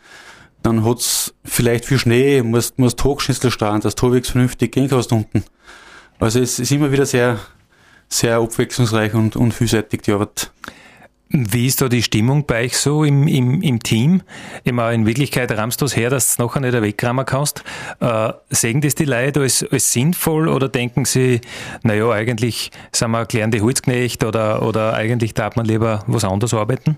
[0.61, 5.43] Dann hat's vielleicht viel Schnee, musst, musst Hochschnitzel starren, dass du vernünftig gehen kannst unten.
[6.19, 7.39] Also es ist immer wieder sehr,
[8.09, 10.51] sehr abwechslungsreich und, und vielseitig die Arbeit.
[11.29, 14.21] Wie ist da die Stimmung bei euch so im, im, im Team?
[14.63, 17.63] Immer in Wirklichkeit rammst du es her, dass du es nachher nicht wegrammen kannst.
[17.99, 21.41] Äh, sehen das die Leute als, als sinnvoll oder denken sie,
[21.81, 26.97] naja, eigentlich sind wir klärende Holzknecht oder, oder eigentlich darf man lieber was anderes arbeiten?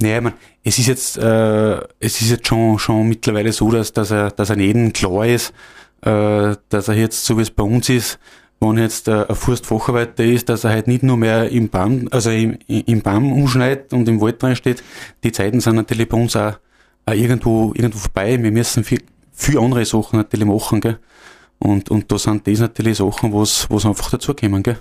[0.00, 4.12] Naja, man, es ist jetzt, äh, es ist jetzt schon, schon mittlerweile so, dass, dass
[4.12, 5.52] er, dass er jedem klar ist,
[6.02, 8.20] äh, dass er jetzt, so wie es bei uns ist,
[8.60, 12.58] wenn jetzt ein Forstfacharbeiter ist, dass er halt nicht nur mehr im Baum, also im,
[12.66, 14.82] im Baum umschneidet und im Wald drin steht.
[15.22, 16.54] Die Zeiten sind natürlich bei uns auch,
[17.06, 18.42] auch irgendwo, irgendwo vorbei.
[18.42, 20.98] Wir müssen viel, viel andere Sachen natürlich machen, gell.
[21.60, 24.80] Und, und da sind das natürlich Sachen, was, was einfach dazukommen, gell.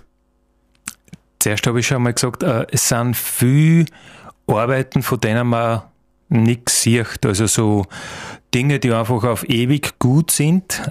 [1.40, 3.86] Zuerst habe ich schon mal gesagt, äh, es sind viel
[4.48, 5.84] Arbeiten, von denen man
[6.30, 7.26] nichts sieht.
[7.26, 7.86] Also so
[8.54, 10.82] Dinge, die einfach auf ewig gut sind,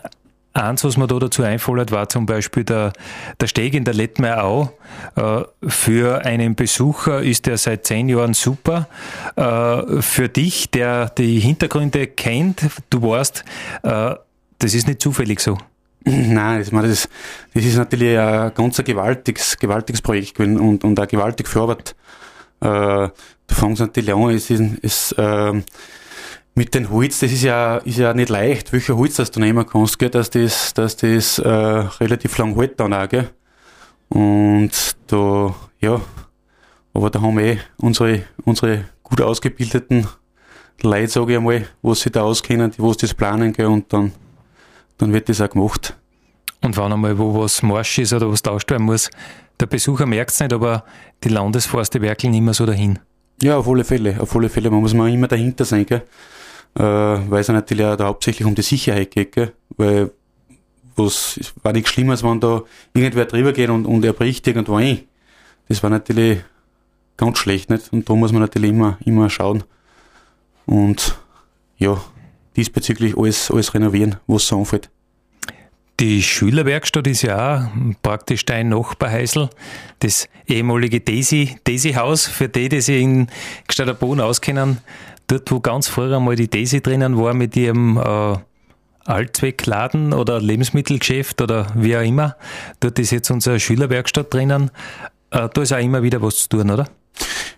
[0.57, 2.95] Eins, was mir da dazu einfällt, war zum Beispiel der,
[3.41, 4.73] der Steg in der Lettmeier
[5.15, 8.89] Äh, für einen Besucher ist der seit zehn Jahren super.
[9.37, 13.45] Äh, für dich, der die Hintergründe kennt, du weißt,
[13.83, 14.15] äh,
[14.59, 15.59] das ist nicht zufällig so.
[16.05, 17.09] Nein, das,
[17.53, 21.95] das, ist natürlich ein ganz gewaltiges, gewaltiges Projekt gewesen und, und auch gewaltig verarbeitet.
[22.61, 25.53] Äh, du fängst natürlich an, es ist, es, äh,
[26.57, 29.67] mit den Holz, das ist ja, ist ja nicht leicht, welcher Holz das du nehmen
[29.67, 33.29] kannst, gell, dass das, dass das äh, relativ lang hält dann auch, gell.
[34.09, 34.71] Und
[35.07, 36.01] da, ja,
[36.95, 40.09] aber da haben wir eh unsere, unsere gut ausgebildeten
[40.81, 44.13] Leute, sage ich einmal, wo sie da auskennen, die was das planen, gell, und dann,
[44.97, 45.95] dann wird das auch gemacht.
[46.63, 49.11] Und wenn einmal wo was morsch ist oder was tauscht werden muss,
[49.61, 50.85] der Besucher merkt es nicht, aber
[51.23, 52.99] die Landesforste werkeln immer so dahin.
[53.43, 54.71] Ja, auf alle Fälle, auf alle Fälle.
[54.71, 56.03] Man muss mal immer dahinter sein, gell?
[56.77, 59.53] Äh, weil es natürlich auch da hauptsächlich um die Sicherheit geht, gell?
[59.77, 60.11] weil
[60.95, 62.63] was war nichts Schlimmes, wenn da
[62.95, 65.01] irgendwer drüber geht und, und er bricht irgendwo ein.
[65.69, 66.41] Das war natürlich
[67.17, 67.93] ganz schlecht, nicht?
[67.93, 69.65] Und da muss man natürlich immer, immer schauen.
[70.65, 71.19] Und
[71.77, 72.01] ja,
[72.57, 74.91] diesbezüglich alles, alles renovieren, was so anfällt.
[76.01, 79.49] Die Schülerwerkstatt ist ja auch praktisch dein Nachbarhäusl,
[80.01, 83.29] das ehemalige Daisy, Daisy Haus, für die, die sich in
[83.67, 84.79] Gstaderboden auskennen,
[85.27, 88.37] dort wo ganz früher einmal die Daisy drinnen war mit ihrem äh,
[89.05, 92.37] Allzweckladen oder Lebensmittelgeschäft oder wie auch immer,
[92.81, 94.71] dort ist jetzt unsere Schülerwerkstatt drinnen.
[95.31, 96.89] Äh, da ist auch immer wieder was zu tun, oder?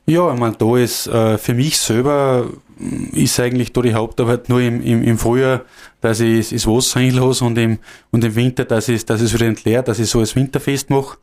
[0.07, 2.47] Ja, ich meine, da ist äh, für mich selber
[3.13, 5.63] ist eigentlich da die Hauptarbeit nur im, im, im Frühjahr,
[6.01, 7.79] dass ich das Wasser einlasse und im,
[8.11, 11.19] und im Winter, dass ich, dass es wieder entleert, dass ich so als Winterfest mache.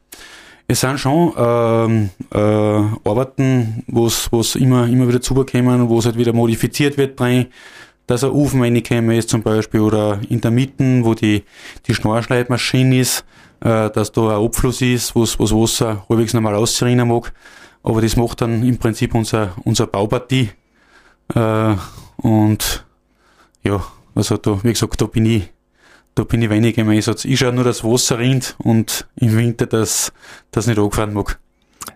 [0.68, 6.18] Es sind schon ähm, äh, Arbeiten, wo es immer, immer wieder zubekommen, wo es halt
[6.18, 7.48] wieder modifiziert wird drin,
[8.08, 11.44] dass ein Ofen reingekommen ist zum Beispiel oder in der Mitte, wo die,
[11.86, 13.26] die Schnorrschleitmaschine ist,
[13.62, 17.32] äh, dass da ein Abfluss ist, wo das Wasser halbwegs normal auszurinnen mag.
[17.84, 20.50] Aber das macht dann im Prinzip unser, unser Baupartie.
[21.34, 21.76] Äh,
[22.18, 22.86] und
[23.64, 23.84] ja,
[24.16, 25.50] also da, wie gesagt, da bin ich,
[26.16, 27.26] da bin ich weniger im Einsatz.
[27.26, 30.14] Ich schaue nur, dass Wasser rinnt und im Winter, dass
[30.52, 31.40] das nicht angefahren mag.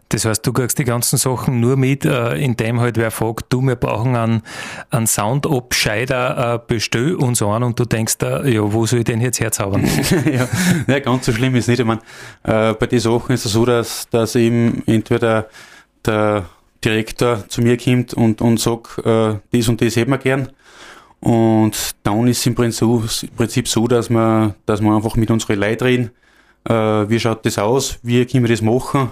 [0.09, 3.61] Das heißt, du kriegst die ganzen Sachen nur mit, äh, indem halt wer fragt, du,
[3.61, 4.41] wir brauchen einen,
[4.89, 9.21] einen Soundabscheider, äh, bestell uns an und du denkst, äh, ja, wo soll ich den
[9.21, 9.87] jetzt herzaubern?
[10.25, 10.47] ja,
[10.87, 11.79] ja, ganz so schlimm ist nicht.
[11.79, 12.01] Ich meine,
[12.43, 15.47] bei den Sachen ist es so, dass, dass eben entweder
[16.05, 16.45] der
[16.83, 20.49] Direktor zu mir kommt und, und sagt, äh, das und das hätten wir gern.
[21.21, 25.83] Und dann ist es im Prinzip so, dass wir, dass wir einfach mit unseren Leuten
[25.83, 26.11] reden,
[26.65, 26.73] äh,
[27.09, 29.11] wie schaut das aus, wie können wir das machen,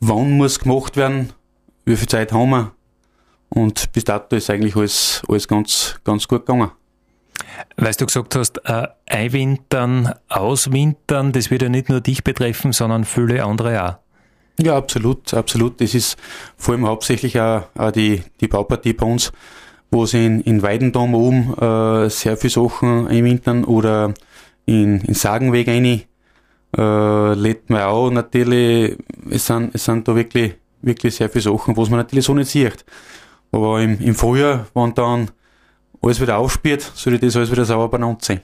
[0.00, 1.32] wann muss gemacht werden,
[1.84, 2.72] wie viel Zeit haben wir.
[3.48, 6.70] Und bis dato ist eigentlich alles, alles ganz, ganz gut gegangen.
[7.76, 13.04] Weil du gesagt hast, äh, einwintern, auswintern, das wird ja nicht nur dich betreffen, sondern
[13.04, 13.98] viele andere auch.
[14.58, 15.80] Ja, absolut, absolut.
[15.80, 16.16] Das ist
[16.56, 19.32] vor allem hauptsächlich auch, auch die, die Baupartie bei uns,
[19.92, 24.14] wo sie in, in Weidendom oben äh, sehr viele Sachen einwintern oder
[24.66, 26.02] in, in Sagenweg rein.
[26.76, 28.96] Äh, lädt man auch natürlich,
[29.30, 32.50] es sind, es sind da wirklich, wirklich sehr viele Sachen, was man natürlich so nicht
[32.50, 32.84] sieht.
[33.52, 35.30] Aber im, im Frühjahr, wenn dann
[36.00, 38.40] alles wieder aufspielt, soll das alles wieder sauber benannt sein.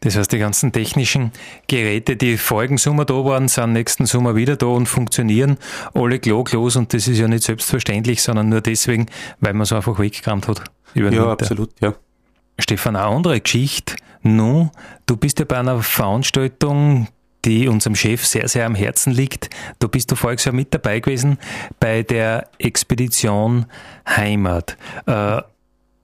[0.00, 1.32] Das heißt, die ganzen technischen
[1.66, 5.58] Geräte, die vorigen Sommer da waren, sind nächsten Sommer wieder da und funktionieren
[5.92, 9.06] alle klaglos und das ist ja nicht selbstverständlich, sondern nur deswegen,
[9.40, 10.62] weil man es einfach weggekramt hat.
[10.94, 11.94] Ja, absolut, ja.
[12.58, 13.96] Stefan, eine andere Geschichte.
[14.22, 14.70] Nun,
[15.06, 17.08] du bist ja bei einer Veranstaltung,
[17.44, 19.48] die unserem Chef sehr, sehr am Herzen liegt.
[19.78, 21.38] Da bist du voriges Jahr mit dabei gewesen
[21.78, 23.66] bei der Expedition
[24.06, 24.76] Heimat.
[25.06, 25.42] Äh,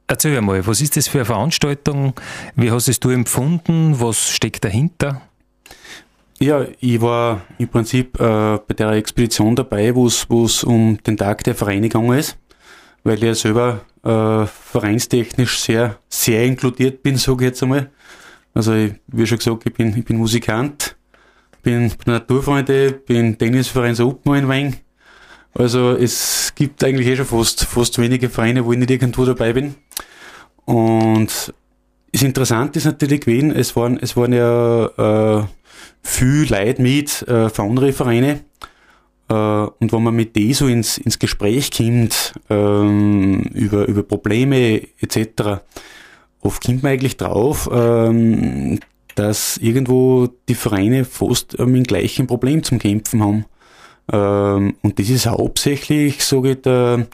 [0.06, 2.14] Erzähl mal, was ist das für eine Veranstaltung?
[2.56, 3.98] Wie hast es du empfunden?
[4.00, 5.22] Was steckt dahinter?
[6.38, 11.44] Ja, ich war im Prinzip äh, bei der Expedition dabei, wo es um den Tag
[11.44, 12.36] der Vereine gegangen ist,
[13.02, 17.90] weil ich ja selber äh, vereinstechnisch sehr, sehr inkludiert bin, sage ich jetzt einmal.
[18.52, 20.96] Also, ich, wie schon gesagt, ich bin, ich bin Musikant,
[21.62, 24.76] bin, Naturfreunde, bin Tennisverein Open in Wein.
[25.54, 29.52] Also, es gibt eigentlich eh schon fast, fast wenige Vereine, wo ich nicht irgendwo dabei
[29.52, 29.76] bin.
[30.64, 31.54] Und
[32.12, 35.44] das Interessante ist natürlich gewesen, es waren, es waren ja äh,
[36.02, 38.40] viel Leute mit äh, von anderen Vereine.
[39.28, 44.82] Äh, und wenn man mit denen so ins, ins Gespräch kommt, ähm, über, über Probleme
[45.00, 45.62] etc.,
[46.40, 48.80] oft kommt man eigentlich drauf, ähm,
[49.14, 53.44] dass irgendwo die Vereine fast mit dem gleichen Problem zum Kämpfen haben.
[54.12, 57.06] Ähm, und das ist hauptsächlich, sage ich, der,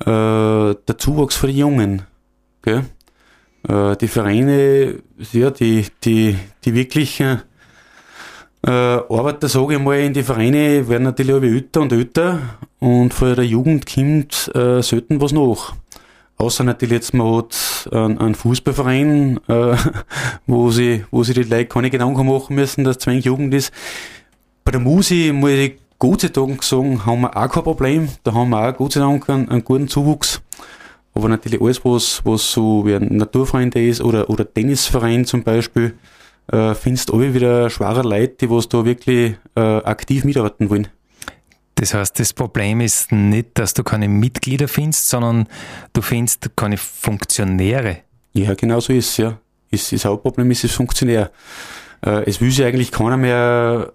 [0.00, 2.02] äh, der Zuwachs für die Jungen.
[2.62, 2.84] Gell?
[3.68, 7.42] Äh, die Vereine, ja, die, die, die wirklichen
[8.66, 12.38] äh, Arbeiter, sage ich mal, in die Vereine werden natürlich alle älter und älter
[12.78, 15.74] und von der Jugend kommt äh, selten was nach.
[16.36, 19.76] Außer natürlich jetzt, man hat einen, einen Fußballverein, äh,
[20.46, 23.72] wo sie, wo sie die Leute keine Gedanken machen müssen, dass zwingend Jugend ist.
[24.64, 28.08] Bei der Musik muss ich Gott sei Dank sagen, haben wir auch kein Problem.
[28.24, 30.42] Da haben wir auch Gott sei Dank einen, einen guten Zuwuchs.
[31.14, 35.94] Aber natürlich alles, was, was so wie ein Naturfreund ist oder, oder Tennisverein zum Beispiel,
[36.52, 40.88] äh, findest du alle wieder schwere Leute, die was da wirklich äh, aktiv mitarbeiten wollen.
[41.76, 45.46] Das heißt, das Problem ist nicht, dass du keine Mitglieder findest, sondern
[45.94, 48.00] du findest keine Funktionäre.
[48.34, 49.38] Ja, genau so ist es, ja.
[49.70, 51.30] Das, das Hauptproblem ist das Funktionär.
[52.04, 53.94] Äh, es will sich eigentlich keiner mehr,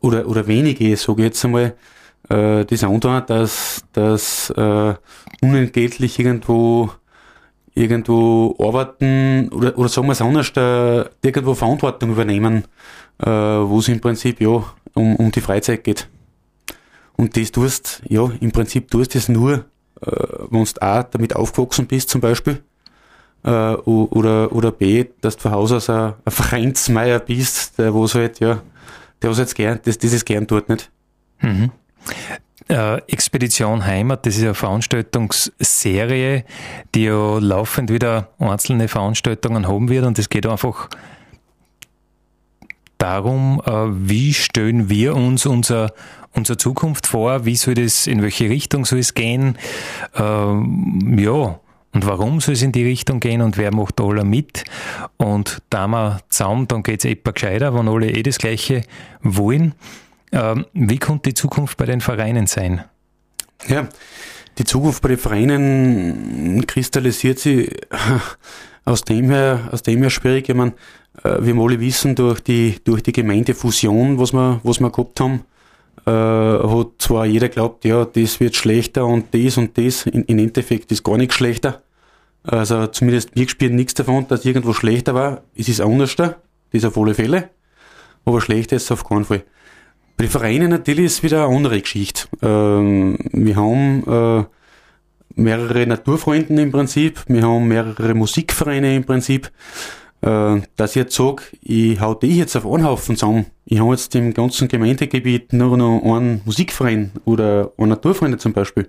[0.00, 1.74] oder, oder wenige, sage ich jetzt einmal,
[2.28, 4.94] äh, das andere, dass, dass äh,
[5.40, 6.90] unentgeltlich irgendwo
[7.74, 12.64] irgendwo arbeiten oder, oder sagen wir es anders, da, irgendwo Verantwortung übernehmen,
[13.18, 16.08] äh, wo es im Prinzip ja um, um die Freizeit geht.
[17.16, 19.66] Und das tust, ja, im Prinzip tust du es nur,
[20.00, 20.10] äh,
[20.50, 22.62] wenn du auch damit aufgewachsen bist zum Beispiel,
[23.44, 28.14] äh, oder, oder B, dass du von Haus aus ein, ein Vereinsmeier bist, der was
[28.14, 28.62] halt, ja,
[29.22, 30.90] der was jetzt gern, das, dieses gern tut, nicht?
[31.40, 31.70] Mhm.
[32.68, 36.44] Äh, Expedition Heimat, das ist eine Veranstaltungsserie,
[36.94, 40.88] die ja laufend wieder einzelne Veranstaltungen haben wird und es geht einfach
[42.98, 43.70] darum, äh,
[44.08, 45.92] wie stellen wir uns unser,
[46.32, 49.58] unsere Zukunft vor, wie soll das, in welche Richtung soll es gehen,
[50.16, 51.60] ähm, ja,
[51.96, 54.64] und warum soll es in die Richtung gehen und wer macht alle mit?
[55.16, 58.82] Und da wir zusammen, dann geht es etwa gescheiter, wenn alle eh das Gleiche
[59.22, 59.72] wollen.
[60.30, 62.84] Ähm, wie könnte die Zukunft bei den Vereinen sein?
[63.66, 63.88] Ja,
[64.58, 67.70] die Zukunft bei den Vereinen kristallisiert sie
[68.84, 70.50] aus dem her, aus dem her schwierig.
[70.50, 70.74] Ich meine,
[71.24, 75.44] äh, wir alle wissen, durch die, durch die Gemeindefusion, was wir, was wir gehabt haben,
[76.04, 80.04] äh, hat zwar jeder glaubt, ja, das wird schlechter und das und das.
[80.04, 81.80] In, in Endeffekt ist gar nichts schlechter.
[82.46, 85.42] Also zumindest wir spüren nichts davon, dass irgendwo schlechter war.
[85.54, 86.36] Es ist anders da,
[86.72, 87.50] das auf alle Fälle.
[88.24, 89.42] Aber schlechter ist es auf keinen Fall.
[90.16, 92.28] Bei den Vereinen natürlich ist es wieder eine andere Geschichte.
[92.42, 94.44] Ähm, wir haben äh,
[95.34, 99.50] mehrere Naturfreunden im Prinzip, wir haben mehrere Musikvereine im Prinzip.
[100.22, 103.46] Äh, dass ich jetzt sage, ich hau die jetzt auf einen Haufen zusammen.
[103.66, 108.88] Ich habe jetzt im ganzen Gemeindegebiet nur noch einen Musikverein oder einen Naturfreunde zum Beispiel.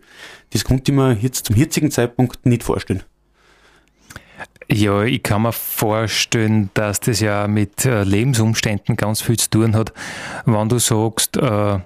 [0.52, 3.04] Das konnte ich mir jetzt zum jetzigen Zeitpunkt nicht vorstellen.
[4.69, 9.75] Ja, ich kann mir vorstellen, dass das ja mit äh, Lebensumständen ganz viel zu tun
[9.75, 9.93] hat.
[10.45, 11.80] Wenn du sagst, äh,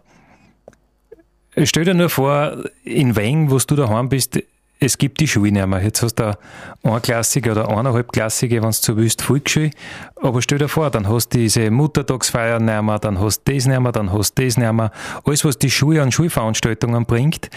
[1.64, 4.40] stell dir nur vor, in Weng, wo du daheim bist,
[4.84, 5.82] es gibt die Schule nicht mehr.
[5.82, 6.36] Jetzt hast du
[6.84, 9.70] eine Klassige oder eineinhalb Klassige, wenn du so willst, Volksschule.
[10.16, 13.68] Aber stell dir vor, dann hast du diese Muttertagsfeier nicht mehr, dann hast du das
[13.68, 14.92] nicht mehr, dann hast du das nicht mehr.
[15.24, 17.52] Alles, was die Schule an Schulveranstaltungen bringt.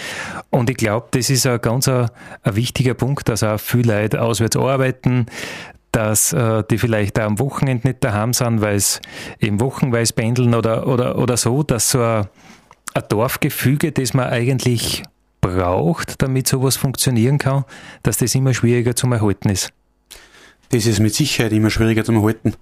[0.51, 2.11] Und ich glaube, das ist ein ganz ein,
[2.43, 5.25] ein, wichtiger Punkt, dass auch viele Leute auswärts arbeiten,
[5.93, 9.01] dass äh, die vielleicht auch am Wochenende nicht daheim sind, weil es
[9.41, 12.27] eben wochenweise pendeln oder, oder, oder so, dass so ein,
[12.93, 15.05] ein Dorfgefüge, das man eigentlich
[15.45, 17.65] braucht, damit sowas funktionieren kann,
[18.03, 19.73] dass das immer schwieriger zu erhalten ist?
[20.71, 22.55] Das ist mit Sicherheit immer schwieriger zu erhalten.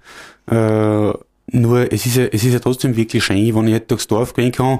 [0.47, 1.13] Äh,
[1.51, 4.33] nur es ist, ja, es ist ja trotzdem wirklich schön, wenn ich halt durchs Dorf
[4.33, 4.79] gehen kann.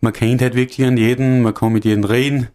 [0.00, 2.48] Man kennt halt wirklich an jeden, man kann mit jedem reden.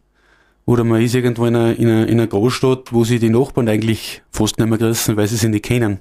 [0.66, 3.68] Oder man ist irgendwo in einer, in einer, in einer Großstadt, wo sie die Nachbarn
[3.68, 6.00] eigentlich fast nicht mehr gerissen, weil sie sie nicht kennen.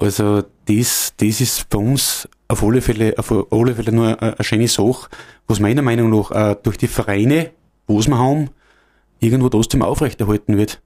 [0.00, 4.68] Also das, das ist bei uns auf alle Fälle, auf alle Fälle nur eine, schöne
[4.68, 5.08] Sache,
[5.46, 7.50] was meiner Meinung nach auch durch die Vereine,
[7.86, 8.50] wo es wir haben,
[9.20, 10.80] irgendwo trotzdem aufrechterhalten wird.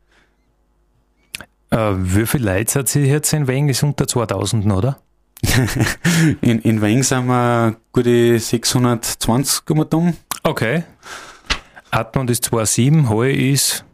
[1.71, 3.69] Äh, wie viele Leute seid ihr jetzt in Weng?
[3.69, 4.99] Ist unter 2000, oder?
[6.41, 10.15] in, in Weng sind wir gute 620 um.
[10.43, 10.85] Okay.
[11.91, 13.85] Atmund ist 2,7, Heu ist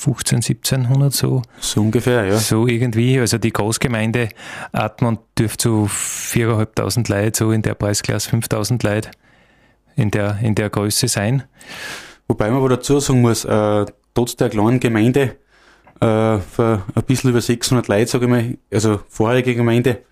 [0.00, 1.42] 15, 1700 so.
[1.60, 2.38] So ungefähr, ja.
[2.38, 3.18] So irgendwie.
[3.18, 4.30] Also die Großgemeinde
[4.72, 9.10] Atmund dürfte so 4.500 Leute, so in der Preisklasse 5.000 Leute
[9.96, 11.44] in der, in der Größe sein.
[12.28, 15.36] Wobei man aber dazu sagen muss, äh, trotz der kleinen Gemeinde,
[16.00, 20.02] äh, für ein bisschen über 600 Leute, sage ich mal, also vorherige Gemeinde,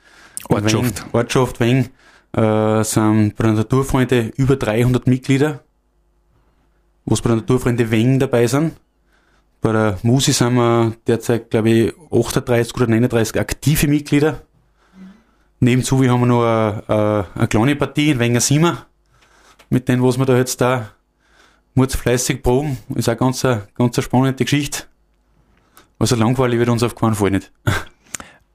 [0.49, 1.89] Ortschaft, Weng, Ortschaft Weng,
[2.33, 5.61] äh, sind bei den Naturfreunde über 300 Mitglieder,
[7.07, 8.73] was bei den Naturfreunde Weng dabei sind.
[9.61, 14.43] Bei der Musi sind wir derzeit, glaube ich, 38 oder 39 aktive Mitglieder.
[15.61, 18.87] Nebenzu wir haben wir noch eine, eine, eine kleine Partie in Wenger Siemer,
[19.71, 20.91] mit denen, was wir da jetzt da
[21.75, 22.79] fleißig proben.
[22.95, 24.85] Ist auch ganz, eine, ganz eine spannende Geschichte.
[25.99, 27.53] Also langweilig wird uns auf keinen Fall nicht.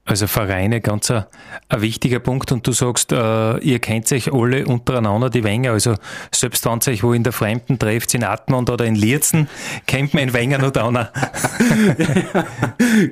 [0.06, 1.24] Also Vereine, ganz ein,
[1.70, 2.52] ein, wichtiger Punkt.
[2.52, 5.72] Und du sagst, äh, ihr kennt euch alle untereinander, die Wenger.
[5.72, 5.94] Also
[6.30, 9.48] selbst wenn ihr euch wo in der Fremden trefft, in Atmund oder in Lierzen,
[9.86, 10.90] kennt man in Wenger noch da.
[10.90, 11.10] ja,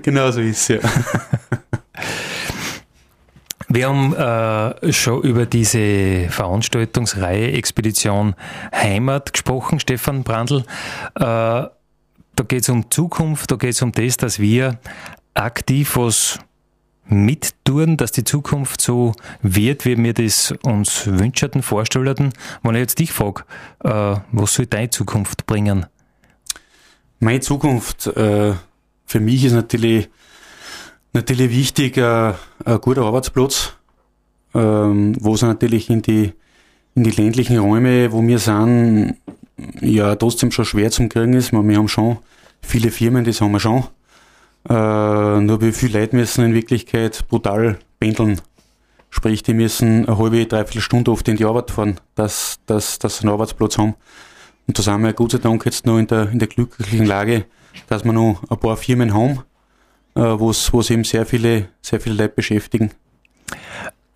[0.03, 0.91] genau so ist es, ja.
[3.69, 8.35] Wir haben äh, schon über diese Veranstaltungsreihe Expedition
[8.75, 10.65] Heimat gesprochen, Stefan Brandl.
[11.15, 11.71] Äh, da
[12.47, 14.79] geht es um Zukunft, da geht es um das, dass wir
[15.33, 16.39] aktiv was
[17.07, 22.33] mittun, dass die Zukunft so wird, wie wir das uns wünschten, vorstellten.
[22.63, 23.45] Wenn ich jetzt dich frage,
[23.85, 25.87] äh, was soll deine Zukunft bringen?
[27.19, 28.55] Meine Zukunft äh,
[29.05, 30.09] für mich ist natürlich,
[31.13, 32.33] natürlich wichtig, äh,
[32.65, 33.75] ein guter Arbeitsplatz,
[34.55, 36.33] ähm, wo es natürlich in die,
[36.95, 39.17] in die ländlichen Räume, wo wir sind,
[39.81, 41.53] ja trotzdem schon schwer zum kriegen ist.
[41.53, 42.19] Wir haben schon
[42.61, 43.85] viele Firmen, das haben wir schon.
[44.69, 48.41] Äh, nur wie viele Leute müssen in Wirklichkeit brutal pendeln.
[49.11, 53.19] Sprich, die müssen eine halbe, dreiviertel Stunde oft in die Arbeit fahren, dass, dass, dass
[53.19, 53.95] sie einen Arbeitsplatz haben.
[54.67, 57.45] Und da sind wir Gott sei Dank jetzt noch in der, in der glücklichen Lage,
[57.89, 59.41] dass wir noch ein paar Firmen haben,
[60.15, 62.93] äh, wo es eben sehr viele, sehr viele Leute beschäftigen.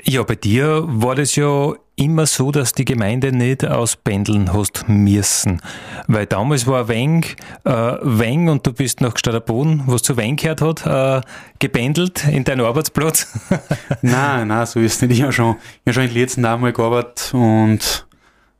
[0.08, 5.60] Ja, bei dir war das ja immer so, dass die Gemeinde nicht auspendeln hast müssen.
[6.06, 7.24] Weil damals war Weng,
[7.64, 11.26] äh, Weng und du bist nach Gstaderboden, was zu Weng gehört hat, äh,
[11.58, 13.26] gependelt in deinen Arbeitsplatz.
[14.02, 15.18] nein, nein, so ist es nicht.
[15.18, 18.06] Ich habe schon, ich hab schon in letzten Jahren mal gearbeitet und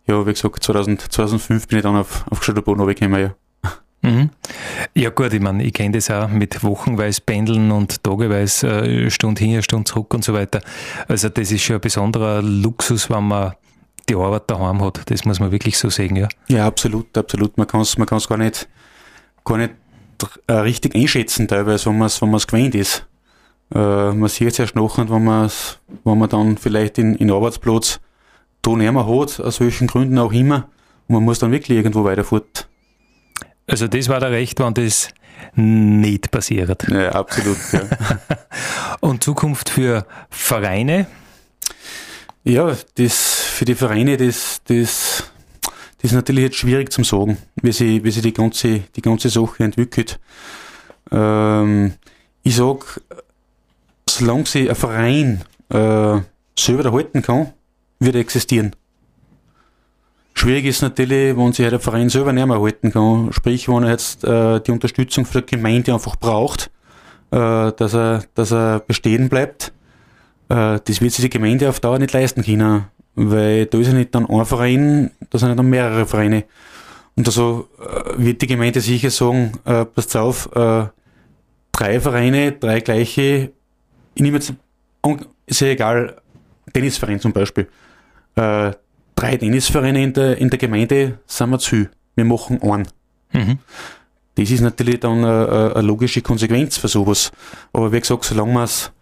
[0.09, 3.35] ja, wie gesagt, 2000, 2005 bin ich dann auf, auf Gstaderboden runtergekommen, ja.
[4.03, 4.31] Mhm.
[4.95, 9.43] Ja gut, ich meine, ich kenne das auch mit wochenweise Pendeln und tageweise äh, Stunde
[9.43, 10.61] hin, Stunde zurück und so weiter.
[11.09, 13.55] Also das ist schon ein besonderer Luxus, wenn man
[14.09, 15.11] die Arbeit daheim hat.
[15.11, 16.29] Das muss man wirklich so sehen, ja.
[16.49, 17.59] Ja, absolut, absolut.
[17.59, 18.69] Man kann es man kann's gar nicht,
[19.45, 19.75] gar nicht
[20.47, 23.07] äh, richtig einschätzen teilweise, wenn man es wenn gewöhnt ist.
[23.75, 28.01] Äh, man sieht es erst nachher, wenn, wenn man dann vielleicht in, in Arbeitsplatz
[28.63, 30.69] da nicht mehr hat, aus welchen Gründen auch immer,
[31.09, 32.45] und man muss dann wirklich irgendwo weiterfahren.
[33.67, 35.11] Also das war der Recht, wann das
[35.55, 36.89] nicht passiert.
[36.89, 37.59] Ja, absolut.
[37.73, 37.81] Ja.
[39.01, 41.07] Und Zukunft für Vereine?
[42.45, 45.25] Ja, das für die Vereine, das, das,
[45.62, 49.31] das ist natürlich jetzt schwierig zu sagen, wie sich, wie sich die, ganze, die ganze
[49.31, 50.21] Sache entwickelt.
[51.11, 51.95] Ähm,
[52.43, 53.01] ich sag,
[54.09, 56.21] solange sich ein Verein äh,
[56.57, 57.53] selber erhalten kann,
[57.99, 58.77] wird er existieren.
[60.39, 63.32] Schwierig ist natürlich, wenn sich der Verein selber nicht mehr halten kann.
[63.32, 66.70] Sprich, wenn er jetzt äh, die Unterstützung von der Gemeinde einfach braucht,
[67.30, 69.72] äh, dass, er, dass er bestehen bleibt.
[70.51, 72.84] Äh, das wird sich die Gemeinde auf Dauer nicht leisten können,
[73.14, 76.45] weil da ist ja nicht dann ein Verein, da sind ja dann mehrere Vereine.
[77.16, 80.84] Und also äh, wird die Gemeinde sicher sagen, äh, passt auf, äh,
[81.72, 83.53] drei Vereine, drei gleiche,
[84.14, 84.53] ich nehme jetzt,
[85.47, 86.20] ist ja egal,
[86.74, 87.68] Tennisverein zum Beispiel.
[88.34, 88.72] Äh,
[89.17, 91.89] drei Tennisvereine in der, in der Gemeinde sind wir zu.
[92.14, 92.87] Wir machen einen.
[93.33, 93.59] Mhm.
[94.37, 97.33] Das ist natürlich dann eine, eine, logische Konsequenz für sowas.
[97.73, 98.93] Aber wie gesagt, solange man es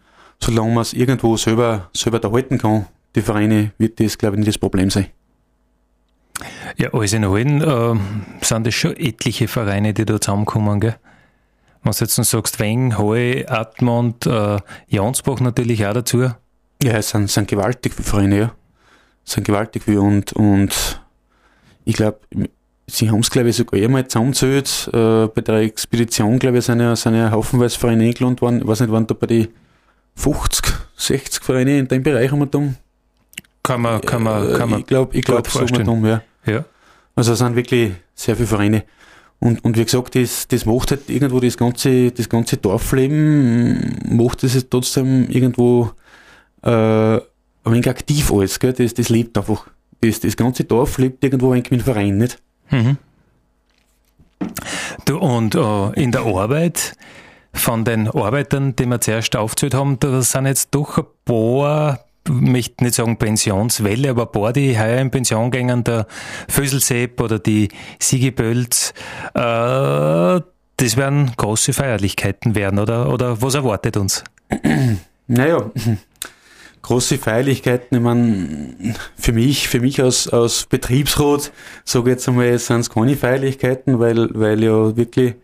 [0.41, 4.59] solange irgendwo selber, selber da halten kann, die Vereine, wird das, glaube ich, nicht das
[4.59, 5.07] Problem sein.
[6.77, 8.01] Ja, alles in allem äh,
[8.45, 10.97] sind das schon etliche Vereine, die da zusammenkommen, gell?
[11.83, 14.59] Wenn du jetzt sagst, Weng, Heu, Atmund, äh,
[14.89, 16.31] Jansbach natürlich auch dazu.
[16.83, 18.55] Ja, es sind, sind gewaltig viele Vereine, ja
[19.25, 21.01] sind gewaltig viel und, und
[21.85, 22.21] ich glaube,
[22.87, 26.81] sie haben es glaube ich sogar einmal zusammengezählt, äh, bei der Expedition glaube ich sind
[26.81, 29.49] ja, sind ja haufenweise Vereine eingeladen worden, ich weiß nicht, waren da bei die
[30.17, 32.63] 50, 60 Vereine in dem Bereich haben wir da.
[33.63, 34.81] Kann man, kann man, kann man.
[34.81, 36.23] Ich glaube, ich glaube, so um, ja.
[36.47, 36.65] ja.
[37.17, 38.85] Also es sind wirklich sehr viele Vereine.
[39.41, 44.45] Und, und wie gesagt, das, das macht halt irgendwo das ganze, das ganze Dorfleben, macht
[44.45, 45.91] es trotzdem irgendwo
[46.63, 47.21] äh,
[47.65, 48.73] ein wenig aktiv alles, gell?
[48.73, 49.67] Das, das lebt einfach.
[50.01, 52.39] Das, das ganze Dorf lebt irgendwo ein wenig mit dem Verein, nicht?
[52.71, 52.99] Mhm.
[55.07, 56.95] Du, und uh, in der Arbeit
[57.55, 62.33] von den Arbeitern, die wir zuerst aufgezählt haben, da sind jetzt doch ein paar, ich
[62.33, 66.07] möchte nicht sagen Pensionswelle, aber ein paar, die heuer in Pension gehen, der
[66.49, 68.93] Föselsepp oder die Sigi Bölz,
[69.35, 70.41] äh,
[70.77, 74.25] das werden große Feierlichkeiten werden, oder, oder was erwartet uns?
[75.27, 75.71] Naja,
[76.85, 81.51] große Feierlichkeiten, ich meine, für mich, für mich als, als Betriebsrat,
[81.83, 85.35] sage jetzt einmal, sind es keine Feierlichkeiten, weil, weil ja wirklich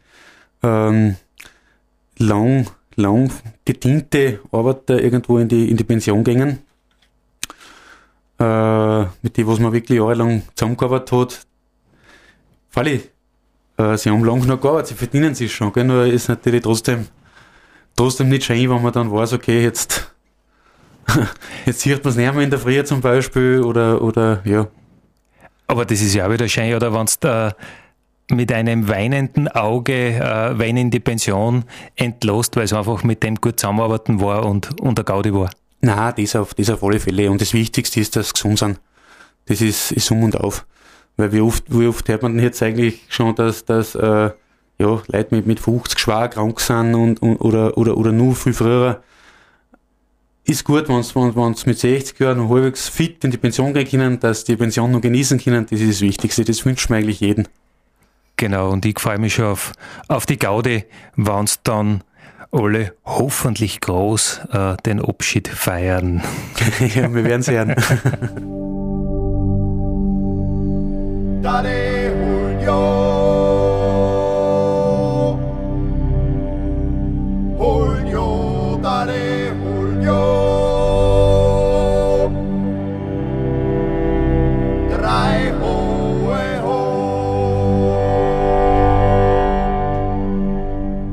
[0.62, 1.16] ähm,
[2.18, 3.32] lang, lang
[3.64, 6.58] gediente Arbeiter irgendwo in die, in die Pension gingen,
[8.38, 11.46] äh, mit denen, was man wirklich jahrelang zusammengearbeitet hat.
[12.68, 13.08] Freilich,
[13.78, 15.84] äh, sie haben lang genug gearbeitet, sie verdienen sich schon, gell?
[15.84, 17.06] nur ist natürlich trotzdem,
[17.96, 20.09] trotzdem nicht schön, wenn man dann weiß, okay, jetzt
[21.66, 24.66] Jetzt sieht man es nicht mehr in der Früh zum Beispiel oder, oder ja.
[25.66, 27.54] Aber das ist ja auch wieder schön, oder wenn du
[28.30, 31.64] mit einem weinenden Auge äh, Wein in die Pension
[31.96, 35.50] entlost, weil es einfach mit dem gut zusammenarbeiten war und, und der Gaudi war.
[35.80, 37.30] Nein, das auf, das auf alle Fälle.
[37.30, 38.80] Und das Wichtigste ist, dass sie gesund sind.
[39.46, 40.66] Das ist, ist um und auf.
[41.16, 44.30] Weil wie oft, wie oft hört man jetzt eigentlich schon, dass, dass äh,
[44.78, 48.52] ja, Leute mit, mit 50 schwer krank sind und, und, oder, oder, oder nur viel
[48.52, 49.02] früher
[50.50, 54.20] ist gut, wenn sie mit 60 Jahren noch halbwegs fit in die Pension gehen können,
[54.20, 56.44] dass die Pension noch genießen können, das ist das Wichtigste.
[56.44, 57.48] Das wünscht man eigentlich jeden.
[58.36, 59.72] Genau, und ich freue mich schon auf,
[60.08, 60.84] auf die Gaude,
[61.16, 62.02] wenn es dann
[62.52, 66.22] alle hoffentlich groß äh, den Abschied feiern.
[66.94, 67.74] ja, wir werden sehen.
[71.42, 73.09] Julio.